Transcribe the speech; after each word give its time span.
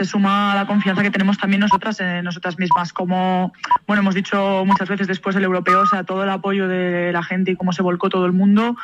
se 0.00 0.06
suma 0.06 0.54
la 0.54 0.66
confianza 0.66 1.02
que 1.02 1.10
tenemos 1.10 1.36
también 1.36 1.60
nosotras 1.60 2.00
en 2.00 2.24
nosotras 2.24 2.58
mismas. 2.58 2.94
Como 2.94 3.52
bueno 3.86 4.00
hemos 4.00 4.14
dicho 4.14 4.64
muchas 4.64 4.88
veces 4.88 5.06
después 5.06 5.34
del 5.34 5.44
europeo, 5.44 5.80
o 5.80 5.86
sea, 5.86 6.04
todo 6.04 6.24
el 6.24 6.30
apoyo 6.30 6.68
de 6.68 7.12
la 7.12 7.22
gente 7.22 7.50
y 7.50 7.56
cómo 7.56 7.74
se 7.74 7.82
volcó 7.82 8.08
todo 8.08 8.24
el 8.24 8.32
mundo, 8.32 8.76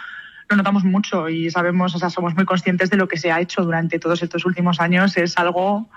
lo 0.50 0.56
notamos 0.56 0.84
mucho 0.84 1.30
y 1.30 1.50
sabemos, 1.50 1.94
o 1.94 1.98
sea, 1.98 2.10
somos 2.10 2.34
muy 2.34 2.44
conscientes 2.44 2.90
de 2.90 2.98
lo 2.98 3.08
que 3.08 3.16
se 3.16 3.32
ha 3.32 3.40
hecho 3.40 3.62
durante 3.62 3.98
todos 3.98 4.22
estos 4.22 4.44
últimos 4.44 4.78
años. 4.78 5.16
Es 5.16 5.38
algo 5.38 5.88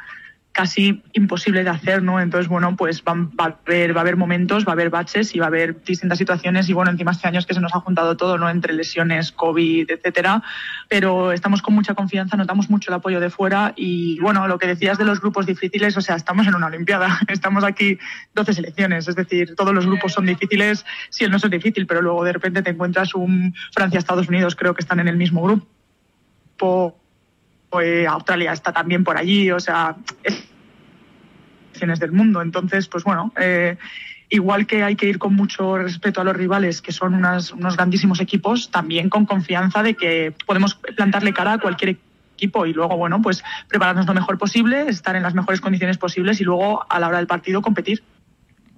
casi 0.59 1.02
imposible 1.13 1.63
de 1.63 1.70
hacer, 1.70 2.04
¿no? 2.04 2.20
Entonces, 2.20 2.49
bueno, 2.49 2.75
pues 2.75 3.02
va, 3.07 3.13
a 3.13 3.45
haber, 3.45 3.95
va 3.95 4.02
a 4.02 4.04
haber 4.04 4.17
momentos, 4.17 4.66
va 4.66 4.71
a 4.71 4.73
haber 4.73 4.89
baches 4.89 5.34
y 5.34 5.39
va 5.39 5.45
a 5.45 5.47
haber 5.47 5.81
distintas 5.85 6.17
situaciones 6.17 6.67
y 6.67 6.73
bueno, 6.73 6.91
encima 6.91 7.11
este 7.11 7.29
año 7.29 7.39
que 7.47 7.54
se 7.54 7.61
nos 7.61 7.73
ha 7.73 7.79
juntado 7.79 8.17
todo, 8.17 8.38
¿no? 8.38 8.49
Entre 8.49 8.73
lesiones, 8.73 9.31
COVID, 9.31 9.89
etcétera, 9.89 10.43
pero 10.89 11.31
estamos 11.31 11.61
con 11.61 11.75
mucha 11.75 11.93
confianza, 11.93 12.35
notamos 12.35 12.70
mucho 12.70 12.91
el 12.91 12.95
apoyo 12.95 13.21
de 13.21 13.30
fuera 13.30 13.71
y 13.77 14.20
bueno, 14.20 14.49
lo 14.49 14.59
que 14.59 14.67
decías 14.67 14.98
de 14.98 15.05
los 15.05 15.21
grupos 15.21 15.45
difíciles, 15.45 15.95
o 15.95 16.02
sea, 16.02 16.17
estamos 16.17 16.45
en 16.45 16.55
una 16.55 16.67
Olimpiada, 16.67 17.21
estamos 17.30 17.63
aquí 17.63 17.98
12 18.35 18.52
selecciones, 18.52 19.07
es 19.07 19.16
decir, 19.16 19.55
todos 19.55 19.73
los 19.73 19.85
grupos 19.85 20.12
son 20.12 20.26
difíciles, 20.26 20.85
si 21.09 21.23
el 21.23 21.31
no 21.31 21.38
es 21.38 21.49
difícil, 21.49 21.88
pero 21.88 22.02
luego 22.02 22.26
de 22.26 22.34
repente 22.34 22.62
te 22.63 22.71
encuentras 22.71 23.16
un 23.16 23.55
Francia-Estados 23.71 24.27
Unidos, 24.27 24.57
creo 24.57 24.73
que 24.73 24.81
están 24.81 24.99
en 24.99 25.07
el 25.07 25.16
mismo 25.16 25.41
grupo 25.41 26.99
pues 27.70 28.07
Australia 28.07 28.52
está 28.52 28.71
también 28.73 29.03
por 29.03 29.17
allí, 29.17 29.52
o 29.52 29.59
sea, 29.59 29.95
es 30.23 30.48
del 31.79 32.11
mundo. 32.11 32.41
Entonces, 32.41 32.88
pues 32.88 33.03
bueno, 33.03 33.31
eh, 33.39 33.77
igual 34.29 34.67
que 34.67 34.83
hay 34.83 34.95
que 34.95 35.07
ir 35.07 35.17
con 35.17 35.35
mucho 35.35 35.77
respeto 35.77 36.21
a 36.21 36.23
los 36.23 36.35
rivales, 36.35 36.81
que 36.81 36.91
son 36.91 37.15
unos 37.15 37.75
grandísimos 37.75 38.19
equipos, 38.19 38.69
también 38.69 39.09
con 39.09 39.25
confianza 39.25 39.81
de 39.83 39.95
que 39.95 40.33
podemos 40.45 40.75
plantarle 40.75 41.33
cara 41.33 41.53
a 41.53 41.57
cualquier 41.57 41.97
equipo 42.35 42.65
y 42.65 42.73
luego, 42.73 42.95
bueno, 42.95 43.21
pues 43.21 43.43
prepararnos 43.67 44.05
lo 44.05 44.13
mejor 44.13 44.38
posible, 44.38 44.88
estar 44.88 45.15
en 45.15 45.23
las 45.23 45.33
mejores 45.33 45.61
condiciones 45.61 45.97
posibles 45.97 46.39
y 46.39 46.43
luego 46.43 46.85
a 46.89 46.99
la 46.99 47.07
hora 47.07 47.17
del 47.17 47.27
partido 47.27 47.61
competir. 47.61 48.03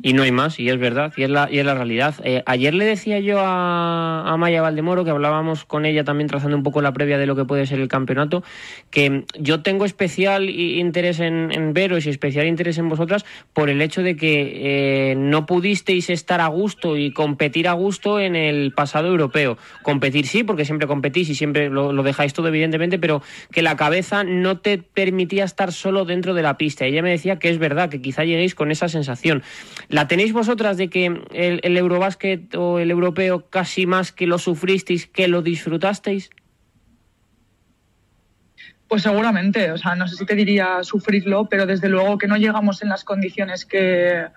Y 0.03 0.13
no 0.13 0.23
hay 0.23 0.31
más, 0.31 0.59
y 0.59 0.69
es 0.69 0.79
verdad, 0.79 1.13
y 1.15 1.23
es 1.23 1.29
la, 1.29 1.47
y 1.51 1.59
es 1.59 1.65
la 1.65 1.75
realidad. 1.75 2.15
Eh, 2.23 2.41
ayer 2.45 2.73
le 2.73 2.85
decía 2.85 3.19
yo 3.19 3.39
a, 3.39 4.35
Maya 4.37 4.61
Valdemoro, 4.61 5.03
que 5.03 5.11
hablábamos 5.11 5.65
con 5.65 5.85
ella 5.85 6.03
también 6.03 6.27
trazando 6.27 6.57
un 6.57 6.63
poco 6.63 6.81
la 6.81 6.91
previa 6.91 7.19
de 7.19 7.27
lo 7.27 7.35
que 7.35 7.45
puede 7.45 7.67
ser 7.67 7.79
el 7.79 7.87
campeonato, 7.87 8.43
que 8.89 9.25
yo 9.37 9.61
tengo 9.61 9.85
especial 9.85 10.49
interés 10.49 11.19
en, 11.19 11.73
veros 11.73 12.05
y 12.05 12.09
especial 12.09 12.47
interés 12.47 12.79
en 12.79 12.89
vosotras 12.89 13.25
por 13.53 13.69
el 13.69 13.81
hecho 13.81 14.01
de 14.01 14.15
que 14.15 15.11
eh, 15.11 15.15
no 15.15 15.45
pudisteis 15.45 16.09
estar 16.09 16.41
a 16.41 16.47
gusto 16.47 16.97
y 16.97 17.11
competir 17.11 17.67
a 17.67 17.73
gusto 17.73 18.19
en 18.19 18.35
el 18.35 18.73
pasado 18.73 19.07
europeo. 19.07 19.57
Competir 19.83 20.25
sí, 20.25 20.43
porque 20.43 20.65
siempre 20.65 20.87
competís 20.87 21.29
y 21.29 21.35
siempre 21.35 21.69
lo, 21.69 21.93
lo 21.93 22.01
dejáis 22.01 22.33
todo, 22.33 22.47
evidentemente, 22.47 22.97
pero 22.97 23.21
que 23.51 23.61
la 23.61 23.75
cabeza 23.75 24.23
no 24.23 24.57
te 24.57 24.79
permitía 24.79 25.43
estar 25.43 25.71
solo 25.71 26.05
dentro 26.05 26.33
de 26.33 26.41
la 26.41 26.57
pista. 26.57 26.85
Ella 26.85 27.03
me 27.03 27.11
decía 27.11 27.37
que 27.37 27.49
es 27.49 27.59
verdad, 27.59 27.89
que 27.89 28.01
quizá 28.01 28.23
lleguéis 28.23 28.55
con 28.55 28.71
esa 28.71 28.89
sensación. 28.89 29.43
¿La 29.91 30.07
tenéis 30.07 30.31
vosotras 30.31 30.77
de 30.77 30.89
que 30.89 31.05
el, 31.05 31.59
el 31.63 31.77
Eurobásquet 31.77 32.55
o 32.55 32.79
el 32.79 32.91
europeo 32.91 33.49
casi 33.49 33.85
más 33.85 34.13
que 34.13 34.25
lo 34.25 34.37
sufristeis 34.37 35.05
que 35.05 35.27
lo 35.27 35.41
disfrutasteis? 35.41 36.29
Pues 38.87 39.03
seguramente, 39.03 39.69
o 39.69 39.77
sea, 39.77 39.95
no 39.95 40.07
sé 40.07 40.15
si 40.15 40.25
te 40.25 40.35
diría 40.35 40.81
sufrirlo, 40.83 41.49
pero 41.49 41.65
desde 41.65 41.89
luego 41.89 42.17
que 42.17 42.27
no 42.27 42.37
llegamos 42.37 42.81
en 42.83 42.87
las 42.87 43.03
condiciones 43.03 43.65
que, 43.65 44.27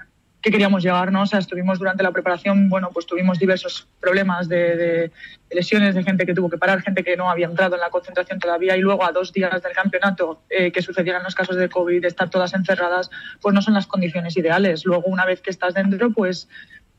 que 0.44 0.50
queríamos 0.50 0.82
llegarnos. 0.82 1.22
O 1.22 1.26
sea, 1.26 1.38
estuvimos 1.38 1.78
durante 1.78 2.02
la 2.02 2.12
preparación, 2.12 2.68
bueno, 2.68 2.90
pues 2.92 3.06
tuvimos 3.06 3.38
diversos 3.38 3.88
problemas 3.98 4.46
de, 4.46 5.10
lesiones, 5.50 5.94
de 5.94 6.04
gente 6.04 6.26
que 6.26 6.34
tuvo 6.34 6.50
que 6.50 6.58
parar, 6.58 6.82
gente 6.82 7.02
que 7.02 7.16
no 7.16 7.30
había 7.30 7.46
entrado 7.46 7.76
en 7.76 7.80
la 7.80 7.88
concentración 7.88 8.38
todavía 8.38 8.76
y 8.76 8.80
luego 8.80 9.04
a 9.04 9.12
dos 9.12 9.32
días 9.32 9.62
del 9.62 9.72
campeonato 9.72 10.42
eh, 10.50 10.70
que 10.70 10.82
sucedieran 10.82 11.22
los 11.22 11.34
casos 11.34 11.56
de 11.56 11.70
COVID, 11.70 12.04
estar 12.04 12.28
todas 12.28 12.52
encerradas, 12.52 13.10
pues 13.40 13.54
no 13.54 13.62
son 13.62 13.72
las 13.72 13.86
condiciones 13.86 14.36
ideales. 14.36 14.84
Luego, 14.84 15.04
una 15.06 15.24
vez 15.24 15.40
que 15.40 15.50
estás 15.50 15.72
dentro, 15.72 16.10
pues 16.10 16.46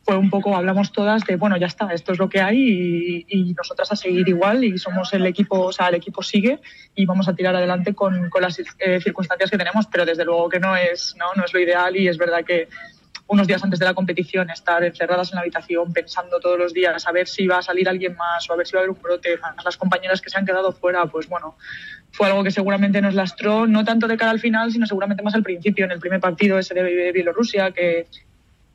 fue 0.03 0.17
un 0.17 0.29
poco, 0.29 0.55
hablamos 0.55 0.91
todas 0.91 1.23
de, 1.25 1.35
bueno, 1.35 1.57
ya 1.57 1.67
está, 1.67 1.91
esto 1.91 2.11
es 2.13 2.19
lo 2.19 2.29
que 2.29 2.39
hay 2.39 3.25
y, 3.27 3.53
nosotras 3.55 3.91
a 3.91 3.95
seguir 3.95 4.27
igual 4.27 4.63
y 4.63 4.77
somos 4.77 5.13
el 5.13 5.25
equipo, 5.25 5.61
o 5.61 5.71
sea, 5.71 5.87
el 5.87 5.95
equipo 5.95 6.21
sigue 6.21 6.59
y 6.93 7.05
vamos 7.05 7.27
a 7.27 7.33
tirar 7.33 7.55
adelante 7.55 7.95
con, 7.95 8.29
con 8.29 8.41
las 8.41 8.59
eh, 8.59 8.99
circunstancias 9.01 9.49
que 9.49 9.57
tenemos, 9.57 9.87
pero 9.87 10.05
desde 10.05 10.25
luego 10.25 10.49
que 10.49 10.59
no 10.59 10.75
es, 10.75 11.15
no, 11.17 11.33
no 11.35 11.43
es 11.45 11.53
lo 11.53 11.59
ideal 11.59 11.95
y 11.95 12.07
es 12.07 12.17
verdad 12.17 12.43
que 12.43 12.67
unos 13.27 13.47
días 13.47 13.63
antes 13.63 13.79
de 13.79 13.85
la 13.85 13.93
competición 13.93 14.49
estar 14.49 14.83
encerradas 14.83 15.31
en 15.31 15.35
la 15.35 15.41
habitación 15.41 15.91
pensando 15.91 16.39
todos 16.39 16.59
los 16.59 16.73
días 16.73 17.07
a 17.07 17.11
ver 17.11 17.27
si 17.27 17.47
va 17.47 17.57
a 17.57 17.61
salir 17.61 17.89
alguien 17.89 18.15
más 18.15 18.47
o 18.49 18.53
a 18.53 18.55
ver 18.55 18.67
si 18.67 18.73
va 18.73 18.79
a 18.79 18.83
haber 18.83 18.91
un 18.91 19.01
brote, 19.01 19.39
las 19.63 19.77
compañeras 19.77 20.21
que 20.21 20.29
se 20.29 20.37
han 20.37 20.45
quedado 20.45 20.71
fuera, 20.71 21.05
pues 21.07 21.27
bueno, 21.27 21.57
fue 22.11 22.27
algo 22.27 22.43
que 22.43 22.51
seguramente 22.51 23.01
nos 23.01 23.15
lastró, 23.15 23.65
no 23.65 23.83
tanto 23.83 24.07
de 24.07 24.17
cara 24.17 24.31
al 24.31 24.39
final, 24.39 24.71
sino 24.71 24.85
seguramente 24.85 25.23
más 25.23 25.33
al 25.33 25.43
principio, 25.43 25.85
en 25.85 25.91
el 25.91 25.99
primer 25.99 26.19
partido 26.19 26.59
ese 26.59 26.75
de 26.75 27.11
Bielorrusia, 27.11 27.71
que, 27.71 28.07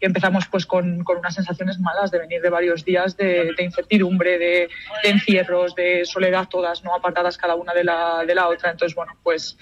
empezamos 0.01 0.47
pues 0.47 0.65
con, 0.65 1.05
con, 1.05 1.19
unas 1.19 1.35
sensaciones 1.35 1.79
malas 1.79 2.11
de 2.11 2.19
venir 2.19 2.41
de 2.41 2.49
varios 2.49 2.87
días 2.87 3.19
de, 3.19 3.55
incertidumbre, 3.59 4.39
de, 4.39 4.69
encierros, 5.05 5.75
de 5.75 6.07
soledad, 6.07 6.49
todas 6.49 6.83
no 6.83 6.95
apartadas 6.95 7.37
cada 7.37 7.55
una 7.55 7.75
de 7.75 7.85
la, 7.85 8.25
de 8.27 8.35
la 8.35 8.49
otra. 8.49 8.71
Entonces, 8.71 8.95
bueno, 8.97 9.13
pues 9.23 9.59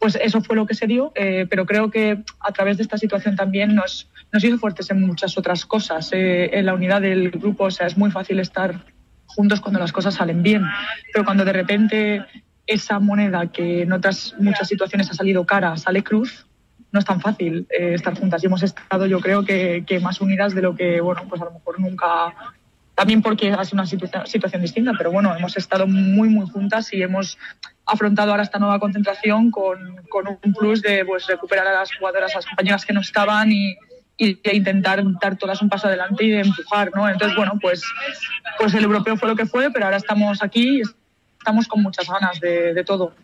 pues 0.00 0.16
eso 0.16 0.40
fue 0.40 0.56
lo 0.56 0.66
que 0.66 0.74
se 0.74 0.86
dio, 0.86 1.12
eh, 1.14 1.46
pero 1.48 1.66
creo 1.66 1.90
que 1.90 2.18
a 2.40 2.52
través 2.52 2.78
de 2.78 2.82
esta 2.82 2.96
situación 2.96 3.36
también 3.36 3.74
nos, 3.74 4.08
nos 4.32 4.44
hizo 4.44 4.58
fuertes 4.58 4.90
en 4.90 5.00
muchas 5.00 5.36
otras 5.36 5.66
cosas. 5.66 6.10
Eh, 6.12 6.50
en 6.52 6.66
la 6.66 6.74
unidad 6.74 7.00
del 7.00 7.30
grupo, 7.30 7.64
o 7.64 7.70
sea, 7.70 7.86
es 7.86 7.96
muy 7.96 8.10
fácil 8.10 8.38
estar 8.40 8.84
juntos 9.26 9.60
cuando 9.60 9.78
las 9.78 9.92
cosas 9.92 10.14
salen 10.14 10.42
bien, 10.42 10.64
pero 11.12 11.24
cuando 11.24 11.44
de 11.44 11.52
repente 11.52 12.24
esa 12.66 12.98
moneda 12.98 13.46
que 13.50 13.82
en 13.82 13.92
otras 13.92 14.34
muchas 14.38 14.68
situaciones 14.68 15.10
ha 15.10 15.14
salido 15.14 15.44
cara 15.44 15.76
sale 15.76 16.02
cruz, 16.02 16.46
no 16.92 16.98
es 16.98 17.04
tan 17.04 17.20
fácil 17.20 17.66
eh, 17.70 17.94
estar 17.94 18.18
juntas 18.18 18.42
y 18.42 18.46
hemos 18.46 18.62
estado 18.62 19.06
yo 19.06 19.20
creo 19.20 19.44
que, 19.44 19.84
más 20.02 20.20
unidas 20.20 20.54
de 20.54 20.62
lo 20.62 20.74
que, 20.74 21.00
bueno, 21.00 21.22
pues 21.28 21.40
a 21.40 21.44
lo 21.44 21.52
mejor 21.52 21.78
nunca 21.78 22.34
también 22.94 23.22
porque 23.22 23.50
ha 23.52 23.64
sido 23.64 23.82
una 23.82 23.86
situación 23.86 24.60
distinta, 24.60 24.92
pero 24.98 25.10
bueno, 25.10 25.34
hemos 25.34 25.56
estado 25.56 25.86
muy, 25.86 26.28
muy 26.28 26.46
juntas 26.50 26.92
y 26.92 27.02
hemos 27.02 27.38
afrontado 27.86 28.32
ahora 28.32 28.42
esta 28.42 28.58
nueva 28.58 28.78
concentración 28.78 29.50
con, 29.50 29.96
con 30.08 30.26
un 30.28 30.52
plus 30.52 30.82
de 30.82 31.04
pues, 31.04 31.26
recuperar 31.26 31.66
a 31.66 31.72
las 31.72 31.94
jugadoras, 31.96 32.32
a 32.34 32.38
las 32.38 32.46
compañeras 32.46 32.84
que 32.84 32.92
no 32.92 33.00
estaban 33.00 33.50
y, 33.52 33.74
y 34.20 34.34
de 34.34 34.54
intentar 34.54 35.02
dar 35.18 35.36
todas 35.38 35.62
un 35.62 35.70
paso 35.70 35.86
adelante 35.86 36.22
y 36.24 36.30
de 36.30 36.40
empujar, 36.40 36.90
¿no? 36.94 37.08
Entonces, 37.08 37.34
bueno, 37.34 37.54
pues, 37.58 37.82
pues 38.58 38.74
el 38.74 38.84
europeo 38.84 39.16
fue 39.16 39.30
lo 39.30 39.34
que 39.34 39.46
fue, 39.46 39.70
pero 39.70 39.86
ahora 39.86 39.96
estamos 39.96 40.42
aquí 40.42 40.80
y 40.80 40.82
estamos 41.38 41.66
con 41.66 41.82
muchas 41.82 42.06
ganas 42.06 42.38
de, 42.38 42.74
de 42.74 42.84
todo. 42.84 43.14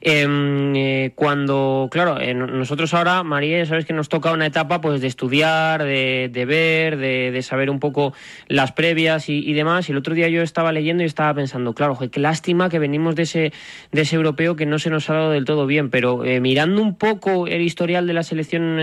Em, 0.00 0.74
eh, 0.76 1.12
cuando, 1.14 1.88
claro, 1.90 2.20
eh, 2.20 2.34
nosotros 2.34 2.94
ahora, 2.94 3.22
María, 3.22 3.64
sabes 3.66 3.84
que 3.84 3.92
nos 3.92 4.08
toca 4.08 4.32
una 4.32 4.46
etapa 4.46 4.80
pues 4.80 5.00
de 5.00 5.06
estudiar, 5.06 5.84
de, 5.84 6.44
ver, 6.46 6.96
de, 6.96 7.42
saber 7.42 7.70
un 7.70 7.80
poco 7.80 8.12
las 8.46 8.72
previas 8.72 9.28
y, 9.28 9.52
demás. 9.52 9.88
Y 9.88 9.92
el 9.92 9.98
otro 9.98 10.14
día 10.14 10.28
yo 10.28 10.42
estaba 10.42 10.72
leyendo 10.72 11.02
y 11.02 11.06
estaba 11.06 11.34
pensando, 11.34 11.74
claro, 11.74 11.98
qué 12.10 12.20
lástima 12.20 12.68
que 12.68 12.78
venimos 12.78 13.14
de 13.14 13.22
ese, 13.22 13.52
de 13.92 14.02
ese 14.02 14.16
europeo 14.16 14.56
que 14.56 14.66
no 14.66 14.78
se 14.78 14.90
nos 14.90 15.08
ha 15.10 15.14
dado 15.14 15.30
del 15.30 15.44
todo 15.44 15.66
bien. 15.66 15.90
Pero 15.90 16.24
eh, 16.24 16.40
mirando 16.40 16.82
un 16.82 16.96
poco 16.96 17.46
el 17.46 17.62
historial 17.62 18.06
de 18.06 18.12
la 18.12 18.22
selección 18.22 18.78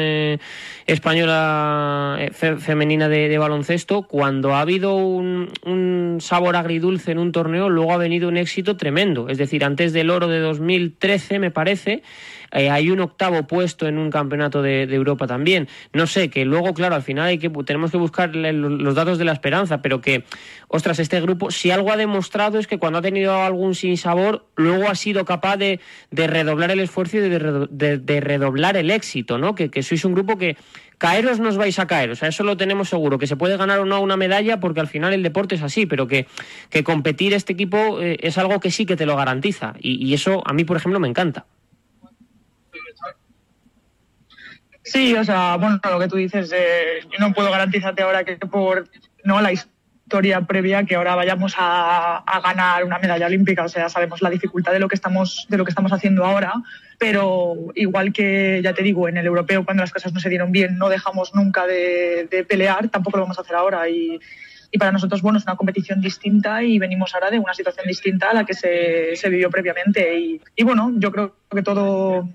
española 0.85 2.19
femenina 2.31 3.09
de, 3.09 3.37
baloncesto, 3.37 4.03
cuando 4.03 4.55
ha 4.55 4.61
habido 4.61 4.95
un, 4.95 5.49
un 5.65 6.17
sabor 6.21 6.55
agridulce 6.55 7.11
en 7.11 7.19
un 7.19 7.31
torneo, 7.31 7.69
luego 7.69 7.93
ha 7.93 7.97
venido 7.97 8.27
un 8.27 8.37
éxito 8.37 8.77
tremendo. 8.77 9.29
Es 9.29 9.37
decir, 9.37 9.63
antes 9.63 9.93
del 9.93 10.09
oro 10.09 10.27
de 10.27 10.39
2013, 10.59 11.39
me 11.39 11.51
parece, 11.51 12.03
eh, 12.55 12.69
hay 12.69 12.89
un 12.89 13.01
octavo 13.01 13.45
puesto 13.47 13.85
en 13.87 13.97
un 13.97 14.09
campeonato 14.09 14.61
de, 14.61 14.83
Europa 14.83 15.27
también. 15.27 15.67
No 15.91 16.07
sé, 16.07 16.29
que 16.29 16.45
luego, 16.45 16.73
claro, 16.73 16.95
al 16.95 17.01
final 17.01 17.27
hay 17.27 17.37
que, 17.37 17.49
tenemos 17.49 17.91
que 17.91 17.97
buscar 17.97 18.33
los 18.33 18.95
datos 18.95 19.17
de 19.17 19.25
la 19.25 19.33
esperanza, 19.33 19.81
pero 19.81 19.99
que, 19.99 20.23
ostras, 20.69 20.99
este 20.99 21.19
grupo, 21.19 21.51
si 21.51 21.71
algo 21.71 21.91
ha 21.91 21.97
demostrado 21.97 22.57
es 22.57 22.67
que 22.67 22.77
cuando 22.77 22.99
ha 22.99 23.01
tenido 23.01 23.35
algún 23.43 23.75
sinsabor, 23.75 24.45
luego 24.55 24.87
ha 24.89 24.95
sido 24.95 25.25
capaz 25.25 25.57
de, 25.57 25.81
redoblar 26.11 26.71
el 26.71 26.79
esfuerzo 26.79 27.17
y 27.17 27.19
de, 27.19 28.19
redoblar 28.21 28.77
el 28.77 28.89
éxito, 28.89 29.37
¿no? 29.37 29.53
Que, 29.53 29.83
sois 29.83 30.05
un 30.05 30.13
grupo 30.13 30.37
que 30.37 30.55
caeros 30.97 31.39
nos 31.39 31.57
vais 31.57 31.77
a 31.77 31.87
caer, 31.87 32.11
o 32.11 32.15
sea, 32.15 32.29
eso 32.29 32.43
lo 32.43 32.55
tenemos 32.55 32.87
seguro, 32.87 33.19
que 33.19 33.27
se 33.27 33.35
puede 33.35 33.57
ganar 33.57 33.79
o 33.79 33.85
no 33.85 33.99
una 33.99 34.15
medalla 34.15 34.61
porque 34.61 34.79
al 34.79 34.87
final 34.87 35.13
el 35.13 35.23
deporte 35.23 35.55
es 35.55 35.61
así, 35.61 35.85
pero 35.85 36.07
que, 36.07 36.25
competir 36.85 37.33
este 37.33 37.51
equipo 37.51 37.99
eh, 38.01 38.17
es 38.21 38.37
algo 38.37 38.61
que 38.61 38.71
sí 38.71 38.85
que 38.85 38.95
te 38.95 39.05
lo 39.05 39.17
garantiza 39.17 39.73
y, 39.79 40.13
eso 40.13 40.41
a 40.45 40.53
mí, 40.53 40.63
por 40.63 40.77
ejemplo, 40.77 40.99
me 41.01 41.09
encanta. 41.09 41.45
Sí, 44.85 45.15
o 45.15 45.23
sea, 45.23 45.57
bueno, 45.57 45.79
lo 45.83 45.99
que 45.99 46.07
tú 46.07 46.15
dices, 46.15 46.51
eh, 46.55 46.99
no 47.19 47.33
puedo 47.33 47.51
garantizarte 47.51 48.03
ahora 48.03 48.23
que 48.23 48.37
por 48.37 48.87
no 49.23 49.41
la 49.41 49.51
historia 49.51 50.41
previa 50.41 50.83
que 50.83 50.95
ahora 50.95 51.15
vayamos 51.15 51.55
a, 51.57 52.17
a, 52.17 52.39
ganar 52.39 52.83
una 52.83 52.99
medalla 52.99 53.25
olímpica, 53.25 53.63
o 53.63 53.67
sea, 53.67 53.89
sabemos 53.89 54.21
la 54.21 54.29
dificultad 54.29 54.71
de 54.71 54.79
lo 54.79 54.87
que 54.87 54.93
estamos 54.93 55.47
de 55.49 55.57
lo 55.57 55.65
que 55.65 55.71
estamos 55.71 55.91
haciendo 55.91 56.23
ahora, 56.23 56.53
pero 56.99 57.55
igual 57.73 58.13
que 58.13 58.61
ya 58.63 58.73
te 58.73 58.83
digo, 58.83 59.09
en 59.09 59.17
el 59.17 59.25
europeo 59.25 59.65
cuando 59.65 59.81
las 59.81 59.91
cosas 59.91 60.13
no 60.13 60.19
se 60.19 60.29
dieron 60.29 60.51
bien 60.51 60.77
no 60.77 60.87
dejamos 60.87 61.33
nunca 61.33 61.65
de, 61.65 62.27
de 62.29 62.43
pelear, 62.43 62.89
tampoco 62.89 63.17
lo 63.17 63.23
vamos 63.23 63.39
a 63.39 63.41
hacer 63.41 63.55
ahora 63.55 63.89
y, 63.89 64.19
y 64.75 64.77
para 64.77 64.91
nosotros, 64.91 65.21
bueno, 65.21 65.39
es 65.39 65.45
una 65.45 65.55
competición 65.55 66.01
distinta 66.01 66.61
y 66.61 66.79
venimos 66.79 67.13
ahora 67.13 67.31
de 67.31 67.39
una 67.39 67.53
situación 67.53 67.87
distinta 67.87 68.31
a 68.31 68.33
la 68.33 68.45
que 68.45 68.53
se, 68.53 69.15
se 69.15 69.29
vivió 69.29 69.49
previamente. 69.49 70.19
Y, 70.19 70.41
y, 70.53 70.63
bueno, 70.65 70.91
yo 70.97 71.13
creo 71.13 71.33
que 71.49 71.63
todo, 71.63 72.27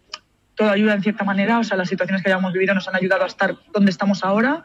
todo 0.61 0.71
ayuda 0.73 0.93
en 0.93 1.03
cierta 1.03 1.25
manera, 1.25 1.59
o 1.59 1.65
sea, 1.65 1.79
las 1.79 1.89
situaciones 1.89 2.23
que 2.23 2.29
hayamos 2.29 2.53
vivido 2.53 2.75
nos 2.75 2.87
han 2.87 2.95
ayudado 2.95 3.25
a 3.25 3.27
estar 3.27 3.57
donde 3.73 3.91
estamos 3.91 4.23
ahora. 4.23 4.65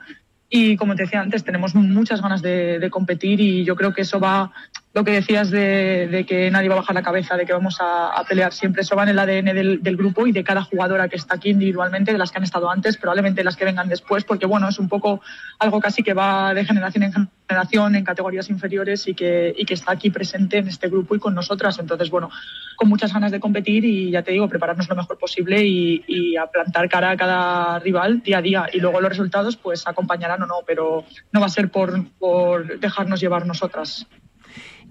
Y 0.50 0.76
como 0.76 0.94
te 0.94 1.04
decía 1.04 1.22
antes, 1.22 1.46
tenemos 1.46 1.74
muchas 1.74 2.22
ganas 2.22 2.42
de, 2.42 2.86
competir 2.92 3.40
y 3.40 3.64
yo 3.64 3.78
creo 3.78 3.94
que 3.94 4.02
eso 4.02 4.20
va, 4.20 4.52
lo 4.96 5.04
que 5.04 5.12
decías 5.12 5.52
de, 5.52 6.26
que 6.26 6.50
nadie 6.50 6.70
va 6.70 6.76
a 6.76 6.78
bajar 6.78 6.96
la 6.96 7.04
cabeza, 7.04 7.36
de 7.36 7.46
que 7.46 7.52
vamos 7.52 7.80
a, 7.82 8.24
pelear 8.30 8.54
siempre, 8.54 8.82
eso 8.82 8.96
va 8.96 9.04
en 9.04 9.10
el 9.10 9.20
ADN 9.20 9.82
del, 9.82 9.98
grupo 9.98 10.26
y 10.26 10.32
de 10.32 10.42
cada 10.42 10.64
jugadora 10.64 11.10
que 11.10 11.18
está 11.18 11.36
aquí 11.36 11.50
individualmente, 11.50 12.14
de 12.14 12.18
las 12.18 12.32
que 12.32 12.38
han 12.38 12.46
estado 12.46 12.70
antes, 12.70 12.96
probablemente 12.96 13.44
las 13.44 13.58
que 13.58 13.66
vengan 13.66 13.90
después, 13.90 14.24
porque 14.24 14.46
bueno, 14.46 14.70
es 14.70 14.80
un 14.80 14.88
poco 14.88 15.20
algo 15.60 15.82
casi 15.82 16.02
que 16.02 16.14
va 16.14 16.54
de 16.54 16.64
generación 16.64 17.04
en 17.04 17.30
generación 17.46 17.96
en 17.96 18.06
categorías 18.06 18.50
inferiores 18.50 19.06
y 19.10 19.14
que, 19.14 19.54
y 19.58 19.66
que 19.66 19.74
está 19.74 19.92
aquí 19.92 20.12
presente 20.12 20.60
en 20.60 20.70
este 20.70 20.88
grupo 20.88 21.14
y 21.14 21.20
con 21.20 21.36
nosotras. 21.36 21.78
Entonces, 21.78 22.10
bueno, 22.10 22.30
con 22.78 22.88
muchas 22.88 23.14
ganas 23.14 23.34
de 23.34 23.42
competir 23.42 23.84
y 23.84 24.12
ya 24.12 24.24
te 24.24 24.32
digo, 24.32 24.48
prepararnos 24.48 24.88
lo 24.88 24.96
mejor 24.96 25.20
posible 25.20 25.62
y, 25.66 26.06
y 26.08 26.38
a 26.38 26.48
plantar 26.48 26.88
cara 26.88 27.12
a 27.12 27.18
cada 27.18 27.80
rival 27.80 28.22
día 28.22 28.38
a 28.38 28.42
día. 28.42 28.66
Y 28.72 28.80
luego 28.80 29.02
los 29.02 29.10
resultados, 29.10 29.58
pues 29.58 29.86
acompañarán 29.88 30.42
o 30.44 30.48
no, 30.48 30.62
pero 30.66 31.04
no 31.34 31.42
va 31.42 31.48
a 31.48 31.50
ser 31.50 31.70
por, 31.70 32.10
por 32.18 32.80
dejarnos 32.80 33.20
llevar 33.20 33.46
nosotras. 33.46 34.08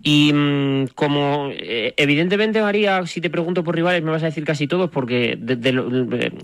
Y 0.07 0.35
mm, 0.35 0.89
como 0.95 1.49
eh, 1.51 1.95
evidentemente, 1.97 2.61
María, 2.61 3.07
si 3.07 3.23
te 3.23 3.31
pregunto 3.31 3.65
por 3.65 3.75
rivales 3.75 4.03
me 4.03 4.11
vas 4.11 4.23
a 4.23 4.27
decir 4.27 4.45
casi 4.45 4.67
todos 4.67 4.91
porque 4.91 5.39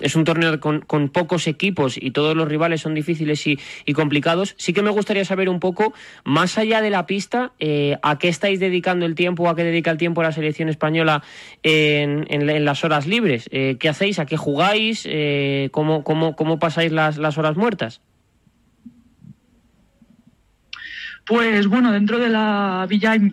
es 0.01 0.17
un 0.17 0.25
torneo 0.25 0.59
con, 0.61 1.09
pocos 1.11 1.47
equipos 1.47 1.99
y 2.01 2.11
todos 2.11 2.35
los 2.35 2.49
rivales 2.49 2.81
son 2.81 2.95
difíciles 2.95 3.47
y, 3.47 3.59
complicados, 3.93 4.55
sí 4.57 4.73
que 4.73 4.81
me 4.81 4.89
gustaría 4.89 5.27
saber 5.27 5.51
un 5.51 5.61
poco, 5.61 5.93
más 6.25 6.57
allá 6.57 6.81
de 6.81 6.89
la 6.89 7.05
pista, 7.05 7.53
eh, 7.59 7.99
a 8.03 8.19
qué 8.19 8.29
estáis 8.29 8.61
dedicando 8.61 9.05
el 9.05 9.15
tiempo, 9.15 9.51
a 9.51 9.55
qué 9.55 9.63
dedica 9.63 9.91
el 9.91 9.99
tiempo 9.99 10.23
la 10.23 10.33
selección 10.33 10.71
española 10.71 11.23
en, 11.63 12.65
las 12.65 12.83
horas 12.83 13.07
libres. 13.07 13.47
Eh, 13.53 13.77
¿Qué 13.79 13.91
hacéis? 13.91 14.19
¿A 14.19 14.25
qué 14.25 14.39
jugáis? 14.39 15.07
¿cómo, 15.71 16.03
cómo, 16.03 16.35
cómo 16.35 16.59
pasáis 16.59 16.93
las 16.93 17.37
horas 17.37 17.59
muertas? 17.59 18.01
Pues 21.31 21.69
bueno, 21.69 21.93
dentro 21.93 22.19
de 22.19 22.29
la 22.29 22.85
villa 22.89 23.13
hay, 23.13 23.33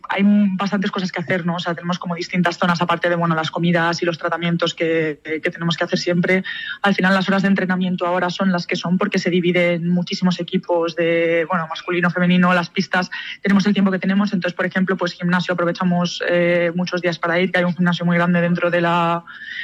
bastantes 0.55 0.91
cosas 0.91 1.11
que 1.11 1.19
hacer, 1.19 1.47
¿no? 1.47 1.55
O 1.55 1.59
sea, 1.59 1.73
tenemos 1.73 1.97
como 1.97 2.13
distintas 2.13 2.59
zonas, 2.59 2.79
aparte 2.79 3.09
de 3.09 3.15
bueno, 3.15 3.33
las 3.33 3.49
comidas 3.49 4.03
y 4.03 4.05
los 4.05 4.19
tratamientos 4.19 4.75
que, 4.75 5.19
tenemos 5.41 5.75
que 5.75 5.83
hacer 5.83 5.97
siempre. 5.97 6.43
Al 6.83 6.93
final 6.93 7.15
las 7.15 7.27
horas 7.27 7.41
de 7.41 7.47
entrenamiento 7.47 8.05
ahora 8.05 8.29
son 8.29 8.51
las 8.51 8.67
que 8.67 8.75
son 8.75 8.99
porque 8.99 9.17
se 9.17 9.31
dividen 9.31 9.89
muchísimos 9.89 10.39
equipos 10.39 10.95
de, 10.95 11.47
bueno, 11.49 11.65
masculino, 11.67 12.11
femenino, 12.11 12.53
las 12.53 12.69
pistas, 12.69 13.09
tenemos 13.41 13.65
el 13.65 13.73
tiempo 13.73 13.89
que 13.89 13.97
tenemos. 13.97 14.31
Entonces, 14.31 14.55
por 14.55 14.67
ejemplo, 14.67 14.95
pues 14.95 15.13
gimnasio 15.13 15.55
aprovechamos 15.55 16.21
eh, 16.29 16.71
muchos 16.75 17.01
días 17.01 17.17
para 17.17 17.39
ir, 17.39 17.51
que 17.51 17.57
hay 17.57 17.63
un 17.63 17.73
gimnasio 17.73 18.05
muy 18.05 18.15
grande 18.15 18.41
dentro 18.41 18.69
de 18.69 18.79
la, 18.79 19.23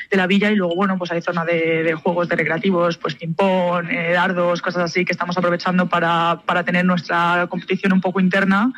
de 0.10 0.18
la 0.18 0.26
villa 0.26 0.50
y 0.50 0.56
luego, 0.56 0.76
bueno, 0.76 0.98
pues 0.98 1.12
hay 1.12 1.22
zona 1.22 1.46
de, 1.46 1.94
juegos 2.02 2.30
de 2.30 2.36
recreativos, 2.36 2.98
pues 2.98 3.14
ping-pong, 3.14 3.92
eh, 3.92 4.14
dardos, 4.14 4.64
cosas 4.64 4.86
así 4.86 5.06
que 5.06 5.12
estamos 5.12 5.38
aprovechando 5.38 5.88
para, 5.88 6.42
para 6.48 6.64
tener 6.64 6.84
nuestra 6.84 7.46
competición 7.48 7.94
un 7.94 8.02
poco 8.02 8.23
interna 8.24 8.74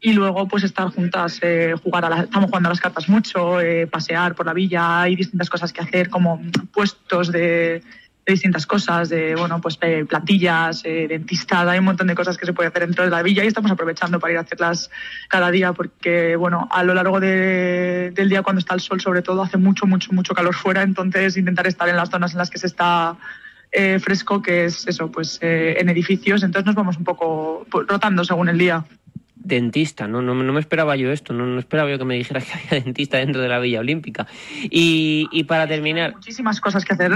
y 0.00 0.12
luego 0.14 0.48
pues 0.48 0.64
estar 0.64 0.88
juntas, 0.88 1.38
eh, 1.42 1.74
jugar 1.82 2.06
a 2.06 2.22
estamos 2.22 2.48
jugando 2.48 2.68
a 2.68 2.72
las 2.72 2.80
cartas 2.80 3.08
mucho, 3.08 3.60
eh, 3.60 3.86
pasear 3.86 4.34
por 4.34 4.46
la 4.46 4.54
villa, 4.54 5.02
hay 5.02 5.14
distintas 5.14 5.50
cosas 5.50 5.72
que 5.72 5.82
hacer 5.82 6.08
como 6.08 6.40
puestos 6.72 7.30
de, 7.30 7.82
distintas 8.26 8.64
cosas, 8.64 9.08
de 9.08 9.34
bueno 9.34 9.60
pues 9.60 9.76
eh, 9.80 10.04
plantillas, 10.08 10.84
dentistas, 10.84 11.66
hay 11.66 11.80
un 11.80 11.84
montón 11.84 12.06
de 12.06 12.14
cosas 12.14 12.38
que 12.38 12.46
se 12.46 12.52
puede 12.52 12.68
hacer 12.68 12.86
dentro 12.86 13.02
de 13.02 13.10
la 13.10 13.24
villa 13.24 13.42
y 13.42 13.48
estamos 13.48 13.72
aprovechando 13.72 14.20
para 14.20 14.32
ir 14.32 14.38
a 14.38 14.42
hacerlas 14.42 14.88
cada 15.28 15.50
día 15.50 15.72
porque 15.72 16.36
bueno 16.36 16.68
a 16.70 16.84
lo 16.84 16.94
largo 16.94 17.18
del 17.18 18.28
día 18.28 18.42
cuando 18.42 18.60
está 18.60 18.74
el 18.74 18.80
sol 18.80 19.00
sobre 19.00 19.22
todo 19.22 19.42
hace 19.42 19.56
mucho 19.56 19.84
mucho 19.84 20.12
mucho 20.12 20.32
calor 20.32 20.54
fuera, 20.54 20.82
entonces 20.82 21.36
intentar 21.36 21.66
estar 21.66 21.88
en 21.88 21.96
las 21.96 22.08
zonas 22.08 22.30
en 22.32 22.38
las 22.38 22.50
que 22.50 22.58
se 22.58 22.68
está 22.68 23.16
eh, 23.72 23.98
fresco 23.98 24.42
que 24.42 24.64
es 24.64 24.86
eso, 24.86 25.10
pues 25.10 25.38
eh, 25.42 25.76
en 25.78 25.88
edificios, 25.88 26.42
entonces 26.42 26.66
nos 26.66 26.74
vamos 26.74 26.96
un 26.96 27.04
poco 27.04 27.66
rotando 27.70 28.24
según 28.24 28.48
el 28.48 28.58
día. 28.58 28.84
Dentista, 29.36 30.06
no, 30.06 30.20
no, 30.20 30.34
no 30.34 30.52
me 30.52 30.60
esperaba 30.60 30.96
yo 30.96 31.10
esto, 31.12 31.32
no, 31.32 31.46
no, 31.46 31.58
esperaba 31.58 31.90
yo 31.90 31.98
que 31.98 32.04
me 32.04 32.16
dijeras 32.16 32.44
que 32.46 32.52
había 32.52 32.84
dentista 32.84 33.18
dentro 33.18 33.40
de 33.40 33.48
la 33.48 33.58
Villa 33.58 33.80
Olímpica. 33.80 34.26
Y, 34.62 35.28
y 35.32 35.44
para 35.44 35.66
terminar... 35.66 36.14
Muchísimas 36.14 36.60
cosas 36.60 36.84
que 36.84 36.94
hacer. 36.94 37.12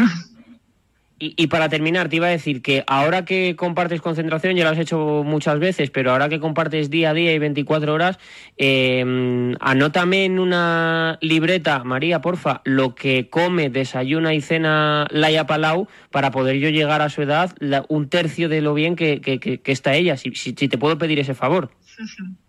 Y, 1.16 1.46
para 1.46 1.68
terminar, 1.68 2.08
te 2.08 2.16
iba 2.16 2.26
a 2.26 2.30
decir 2.30 2.60
que 2.60 2.82
ahora 2.88 3.24
que 3.24 3.54
compartes 3.54 4.00
concentración, 4.00 4.56
ya 4.56 4.64
lo 4.64 4.70
has 4.70 4.78
hecho 4.78 5.22
muchas 5.24 5.60
veces, 5.60 5.90
pero 5.90 6.10
ahora 6.10 6.28
que 6.28 6.40
compartes 6.40 6.90
día 6.90 7.10
a 7.10 7.14
día 7.14 7.32
y 7.32 7.38
24 7.38 7.94
horas, 7.94 8.18
eh, 8.56 9.54
anótame 9.60 10.24
en 10.24 10.40
una 10.40 11.16
libreta, 11.20 11.84
María, 11.84 12.20
porfa, 12.20 12.62
lo 12.64 12.96
que 12.96 13.28
come, 13.30 13.70
desayuna 13.70 14.34
y 14.34 14.40
cena 14.40 15.06
Laia 15.10 15.46
Palau 15.46 15.86
para 16.10 16.32
poder 16.32 16.56
yo 16.56 16.68
llegar 16.68 17.00
a 17.00 17.08
su 17.08 17.22
edad 17.22 17.54
un 17.88 18.08
tercio 18.08 18.48
de 18.48 18.60
lo 18.60 18.74
bien 18.74 18.96
que, 18.96 19.60
está 19.66 19.94
ella, 19.94 20.16
si, 20.16 20.34
si, 20.34 20.52
te 20.52 20.78
puedo 20.78 20.98
pedir 20.98 21.20
ese 21.20 21.34
favor. 21.34 21.70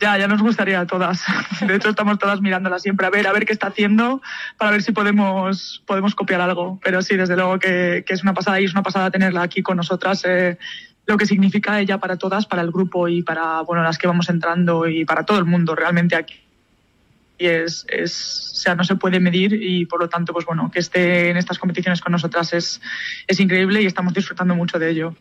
Ya, 0.00 0.16
ya 0.16 0.26
nos 0.26 0.40
gustaría 0.40 0.80
a 0.80 0.86
todas. 0.86 1.22
De 1.60 1.76
hecho, 1.76 1.90
estamos 1.90 2.18
todas 2.18 2.40
mirándola 2.40 2.78
siempre 2.78 3.06
a 3.06 3.10
ver, 3.10 3.26
a 3.26 3.32
ver 3.32 3.44
qué 3.44 3.52
está 3.52 3.66
haciendo, 3.66 4.22
para 4.56 4.70
ver 4.70 4.82
si 4.82 4.92
podemos, 4.92 5.82
podemos 5.86 6.14
copiar 6.14 6.40
algo. 6.40 6.80
Pero 6.82 7.02
sí, 7.02 7.16
desde 7.16 7.36
luego 7.36 7.58
que, 7.58 8.02
es 8.08 8.22
una 8.22 8.32
pasada 8.32 8.60
y 8.60 8.64
es 8.64 8.72
una 8.72 8.82
pasada 8.82 9.10
tenerla 9.10 9.42
aquí 9.42 9.62
con 9.62 9.76
nosotras. 9.76 10.24
Eh, 10.26 10.56
lo 11.04 11.18
que 11.18 11.26
significa 11.26 11.78
ella 11.80 11.98
para 11.98 12.16
todas, 12.16 12.46
para 12.46 12.62
el 12.62 12.70
grupo 12.70 13.08
y 13.08 13.22
para 13.22 13.60
bueno, 13.60 13.82
las 13.82 13.98
que 13.98 14.06
vamos 14.06 14.30
entrando 14.30 14.88
y 14.88 15.04
para 15.04 15.24
todo 15.26 15.38
el 15.38 15.44
mundo 15.44 15.74
realmente 15.74 16.16
aquí. 16.16 16.40
Y 17.36 17.46
es, 17.46 17.84
es, 17.88 18.52
o 18.52 18.56
sea, 18.56 18.74
no 18.74 18.84
se 18.84 18.96
puede 18.96 19.20
medir 19.20 19.52
y 19.52 19.84
por 19.84 20.00
lo 20.00 20.08
tanto, 20.08 20.32
pues 20.32 20.46
bueno, 20.46 20.70
que 20.70 20.78
esté 20.78 21.28
en 21.28 21.36
estas 21.36 21.58
competiciones 21.58 22.00
con 22.00 22.12
nosotras 22.12 22.54
es, 22.54 22.80
es 23.26 23.40
increíble 23.40 23.82
y 23.82 23.86
estamos 23.86 24.14
disfrutando 24.14 24.54
mucho 24.54 24.78
de 24.78 24.90
ello. 24.90 25.14